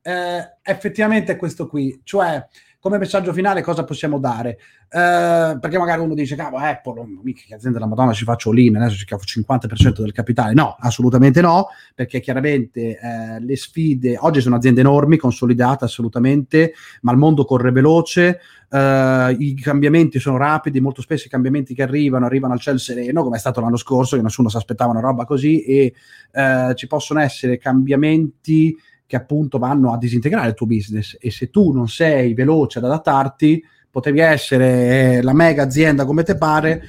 [0.01, 2.45] eh, effettivamente è questo qui, cioè
[2.83, 4.59] come messaggio finale cosa possiamo dare?
[4.89, 8.51] Eh, perché magari uno dice, cavolo, Apple, oh, mica che azienda della Madonna ci faccio
[8.51, 10.53] lean, adesso ci cavo 50% del capitale.
[10.53, 16.73] No, assolutamente no, perché chiaramente eh, le sfide, oggi sono aziende enormi, consolidate assolutamente,
[17.03, 21.83] ma il mondo corre veloce, eh, i cambiamenti sono rapidi, molto spesso i cambiamenti che
[21.83, 24.99] arrivano arrivano al cielo sereno, come è stato l'anno scorso, che nessuno si aspettava una
[24.99, 25.93] roba così, e
[26.33, 28.75] eh, ci possono essere cambiamenti
[29.13, 31.15] che appunto vanno a disintegrare il tuo business.
[31.19, 36.23] E se tu non sei veloce ad adattarti, potevi essere eh, la mega azienda come
[36.23, 36.81] te pare,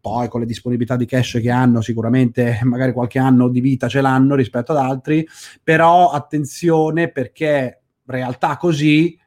[0.00, 4.00] poi con le disponibilità di cash che hanno sicuramente magari qualche anno di vita ce
[4.00, 5.28] l'hanno rispetto ad altri,
[5.62, 9.18] però attenzione perché realtà così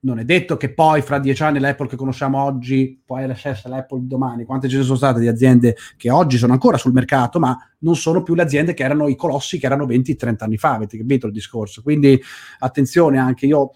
[0.00, 3.68] non è detto che poi fra dieci anni l'Apple che conosciamo oggi poi la stessa
[3.68, 4.44] l'Apple domani.
[4.44, 7.96] Quante ce ne sono state di aziende che oggi sono ancora sul mercato, ma non
[7.96, 11.26] sono più le aziende che erano i colossi che erano 20-30 anni fa, avete capito
[11.26, 11.82] il discorso?
[11.82, 12.20] Quindi
[12.58, 13.70] attenzione anche io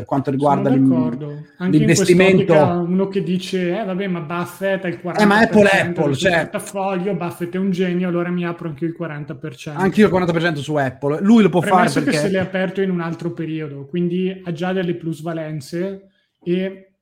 [0.00, 2.54] per quanto riguarda l'investimento.
[2.54, 5.20] uno che dice, eh vabbè, ma Buffett è il 40%.
[5.20, 6.48] Eh, ma Apple è Apple, cioè...
[6.48, 9.72] portafoglio, Buffett è un genio, allora mi apro anche il 40%.
[9.74, 11.20] Anche io il 40% su Apple.
[11.20, 12.10] Lui lo può Premesso fare perché...
[12.10, 16.08] che se l'è aperto in un altro periodo, quindi ha già delle plusvalenze
[16.42, 16.92] e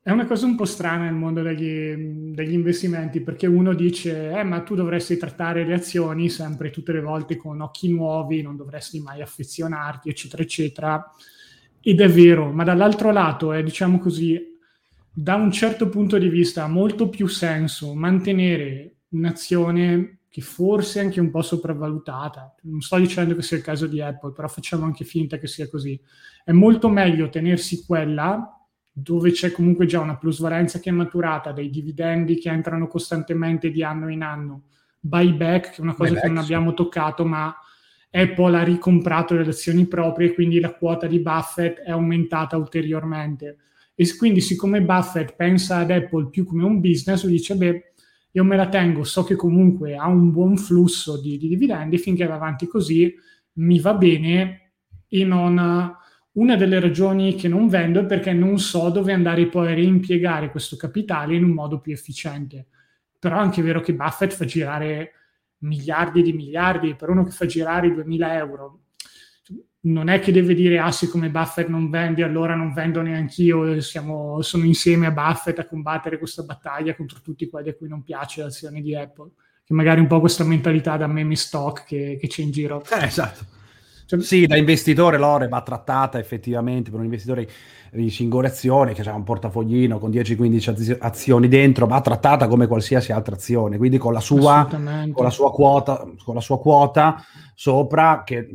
[0.00, 4.42] è una cosa un po' strana nel mondo degli, degli, investimenti perché uno dice eh,
[4.42, 9.00] ma tu dovresti trattare le azioni sempre tutte le volte con occhi nuovi, non dovresti
[9.00, 11.12] mai affezionarti eccetera eccetera
[11.88, 14.38] ed è vero, ma dall'altro lato è, diciamo così,
[15.10, 21.04] da un certo punto di vista ha molto più senso mantenere un'azione che forse è
[21.04, 22.56] anche un po' sopravvalutata.
[22.64, 25.66] Non sto dicendo che sia il caso di Apple, però facciamo anche finta che sia
[25.70, 25.98] così.
[26.44, 28.54] È molto meglio tenersi quella
[28.92, 33.82] dove c'è comunque già una plusvalenza che è maturata, dei dividendi che entrano costantemente di
[33.82, 34.64] anno in anno,
[35.00, 37.56] buyback, che è una cosa buyback, che non abbiamo toccato, ma
[38.10, 43.58] Apple ha ricomprato le azioni proprie, quindi la quota di Buffett è aumentata ulteriormente.
[43.94, 47.92] E quindi, siccome Buffett pensa ad Apple più come un business, dice: Beh,
[48.32, 52.26] io me la tengo, so che comunque ha un buon flusso di, di dividendi, finché
[52.26, 53.12] va avanti così
[53.58, 54.72] mi va bene
[55.08, 55.96] e non.
[56.32, 60.50] Una delle ragioni che non vendo è perché non so dove andare poi a reimpiegare
[60.50, 62.68] questo capitale in un modo più efficiente.
[63.18, 65.12] Però è anche vero che Buffett fa girare
[65.60, 68.80] miliardi di miliardi per uno che fa girare i 2000 euro.
[69.80, 73.80] Non è che deve dire ah siccome Buffett non vende allora non vendo neanche io
[73.80, 78.02] siamo, sono insieme a Buffett a combattere questa battaglia contro tutti quelli a cui non
[78.02, 79.30] piace l'azione di Apple.
[79.64, 82.82] Che magari un po' questa mentalità da meme stock che, che c'è in giro.
[82.84, 83.56] Eh, esatto.
[84.08, 87.46] Cioè, sì, da investitore l'ore va trattata effettivamente per un investitore
[87.92, 93.12] di singole azioni che ha un portafoglino con 10-15 azioni dentro, va trattata come qualsiasi
[93.12, 97.22] altra azione, quindi con la sua, con la sua, quota, con la sua quota
[97.60, 98.48] sopra che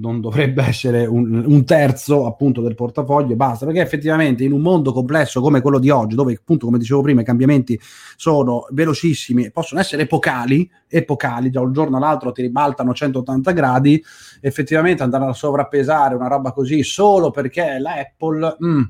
[0.00, 3.66] non dovrebbe essere un, un, terzo appunto del portafoglio e basta.
[3.66, 7.20] Perché effettivamente in un mondo complesso come quello di oggi dove appunto come dicevo prima
[7.20, 7.78] i cambiamenti
[8.16, 14.02] sono velocissimi e possono essere epocali epocali da un giorno all'altro ti ribaltano 180 gradi
[14.40, 18.82] effettivamente andare a sovrappesare una roba così solo perché la Apple mm,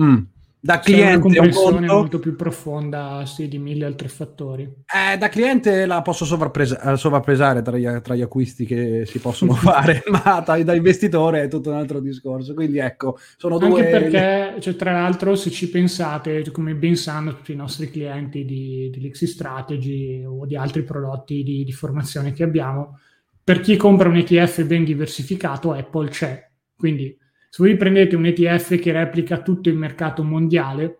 [0.00, 0.18] mm,
[0.62, 4.64] da cliente una compressione conto, molto più profonda sì, di mille altri fattori.
[4.64, 9.54] Eh, da cliente la posso sovrappesa- sovrappesare tra gli, tra gli, acquisti che si possono
[9.56, 12.52] fare, ma da, da, investitore è tutto un altro discorso.
[12.52, 13.68] Quindi ecco, sono due...
[13.68, 18.44] Anche perché, cioè, tra l'altro, se ci pensate, come ben sanno tutti i nostri clienti
[18.44, 22.98] di, di Lexi Strategy o di altri prodotti di, di formazione che abbiamo,
[23.42, 26.48] per chi compra un ETF ben diversificato, Apple c'è.
[26.76, 27.16] Quindi
[27.50, 30.98] se voi prendete un ETF che replica tutto il mercato mondiale,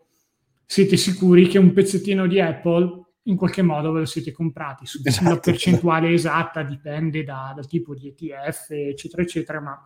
[0.67, 4.85] siete sicuri che un pezzettino di Apple in qualche modo ve lo siete comprati.
[4.85, 9.81] Su, esatto, la percentuale esatta dipende da, dal tipo di ETF, eccetera, eccetera, ma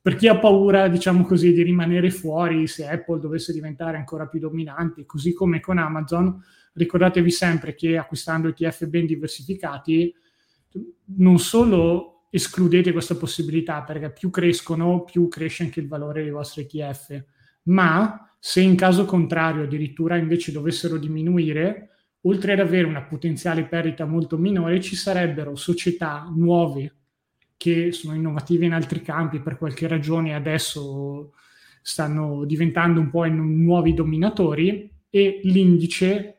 [0.00, 4.40] per chi ha paura, diciamo così, di rimanere fuori se Apple dovesse diventare ancora più
[4.40, 6.42] dominante, così come con Amazon,
[6.72, 10.14] ricordatevi sempre che acquistando ETF ben diversificati,
[11.16, 16.62] non solo escludete questa possibilità perché più crescono, più cresce anche il valore dei vostri
[16.70, 17.24] ETF.
[17.64, 21.90] Ma se in caso contrario addirittura invece dovessero diminuire,
[22.22, 26.92] oltre ad avere una potenziale perdita molto minore, ci sarebbero società nuove
[27.56, 31.32] che sono innovative in altri campi per qualche ragione adesso
[31.80, 36.35] stanno diventando un po' nuovi dominatori e l'indice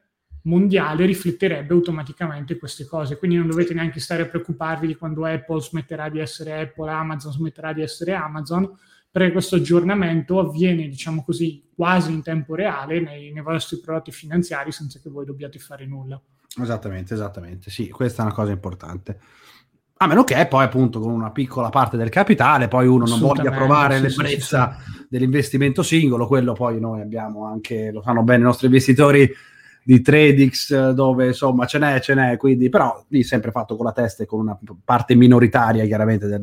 [0.48, 3.18] mondiale rifletterebbe automaticamente queste cose.
[3.18, 7.32] Quindi non dovete neanche stare a preoccuparvi di quando Apple smetterà di essere Apple, Amazon
[7.34, 8.70] smetterà di essere Amazon,
[9.12, 14.72] perché questo aggiornamento avviene, diciamo così, quasi in tempo reale nei, nei vostri prodotti finanziari
[14.72, 16.20] senza che voi dobbiate fare nulla.
[16.60, 17.70] Esattamente, esattamente.
[17.70, 19.20] Sì, questa è una cosa importante.
[20.00, 23.50] A meno che poi appunto con una piccola parte del capitale poi uno non voglia
[23.50, 25.06] provare sì, l'ebbrezza sì, sì.
[25.10, 29.28] dell'investimento singolo, quello poi noi abbiamo anche, lo sanno bene i nostri investitori,
[29.88, 33.94] di Tradix dove insomma ce n'è, ce n'è, quindi però lì sempre fatto con la
[33.94, 36.42] testa e con una parte minoritaria chiaramente del,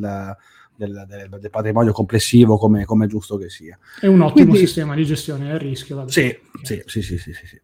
[0.74, 3.78] del, del, del patrimonio complessivo come, come, è giusto che sia.
[4.00, 6.08] È un ottimo quindi, sistema di gestione del rischio.
[6.08, 7.60] Sì, sì, sì, sì, sì, sì.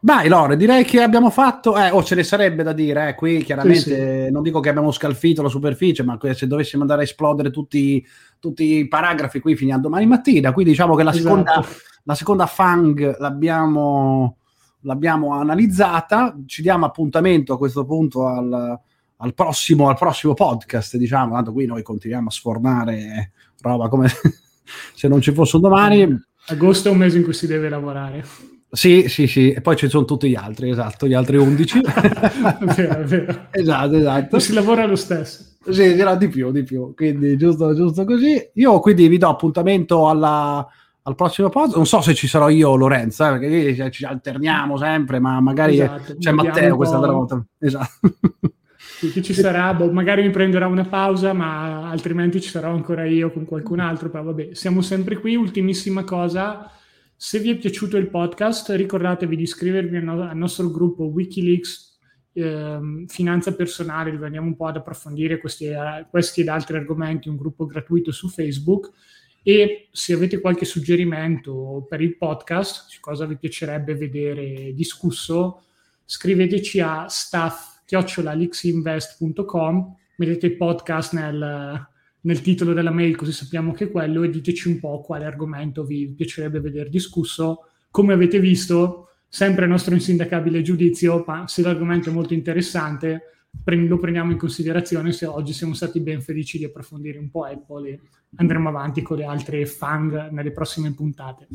[0.00, 3.14] Vai Lore, direi che abbiamo fatto, eh, o oh, ce ne sarebbe da dire, eh,
[3.14, 4.32] qui chiaramente sì, sì.
[4.32, 8.04] non dico che abbiamo scalfito la superficie, ma se dovessimo andare a esplodere tutti,
[8.40, 11.24] tutti i paragrafi qui finiamo domani mattina, quindi diciamo che la, esatto.
[11.28, 11.64] seconda,
[12.02, 14.38] la seconda fang l'abbiamo
[14.84, 18.78] l'abbiamo analizzata, ci diamo appuntamento a questo punto al,
[19.16, 24.08] al, prossimo, al prossimo podcast, diciamo, tanto qui noi continuiamo a sfornare roba come
[24.94, 26.22] se non ci fosse un domani.
[26.46, 28.24] Agosto è un mese in cui si deve lavorare.
[28.70, 31.78] Sì, sì, sì, e poi ci sono tutti gli altri, esatto, gli altri 11.
[31.84, 33.46] è vero, vero.
[33.50, 34.38] Esatto, esatto.
[34.40, 35.52] Si lavora lo stesso.
[35.70, 38.50] Sì, no, di più, di più, quindi giusto, giusto così.
[38.54, 40.66] Io quindi vi do appuntamento alla
[41.06, 41.76] al prossimo podcast.
[41.76, 45.80] Non so se ci sarò io o Lorenzo, eh, perché ci alterniamo sempre, ma magari
[45.80, 47.44] esatto, c'è Matteo questa volta.
[47.58, 48.16] Esatto.
[49.00, 49.74] Chi ci sarà?
[49.74, 54.08] Boh, magari mi prenderò una pausa, ma altrimenti ci sarò ancora io con qualcun altro.
[54.08, 55.36] Però vabbè, siamo sempre qui.
[55.36, 56.70] Ultimissima cosa,
[57.14, 61.98] se vi è piaciuto il podcast, ricordatevi di iscrivervi al, no- al nostro gruppo Wikileaks
[62.32, 67.28] eh, Finanza Personale, dove andiamo un po' ad approfondire questi, uh, questi ed altri argomenti,
[67.28, 68.90] un gruppo gratuito su Facebook
[69.46, 75.64] e se avete qualche suggerimento per il podcast, cosa vi piacerebbe vedere discusso,
[76.06, 81.88] scriveteci a staff.lixinvest.com, mettete podcast nel,
[82.22, 85.84] nel titolo della mail così sappiamo che è quello e diteci un po' quale argomento
[85.84, 87.68] vi piacerebbe vedere discusso.
[87.90, 93.98] Come avete visto, sempre il nostro insindacabile giudizio, ma se l'argomento è molto interessante, lo
[93.98, 98.00] prendiamo in considerazione se oggi siamo stati ben felici di approfondire un po' Apple e
[98.36, 101.46] andremo avanti con le altre fang nelle prossime puntate.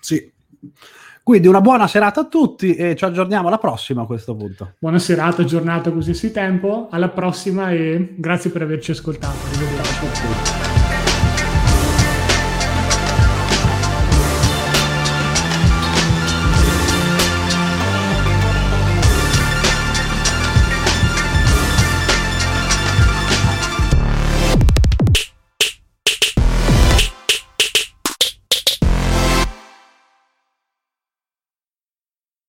[0.00, 0.32] Sì.
[1.22, 4.74] Quindi una buona serata a tutti e ci aggiorniamo alla prossima a questo punto.
[4.78, 6.86] Buona serata, giornata, qualsiasi tempo.
[6.90, 9.36] Alla prossima e grazie per averci ascoltato.
[9.46, 10.65] Arrivederci.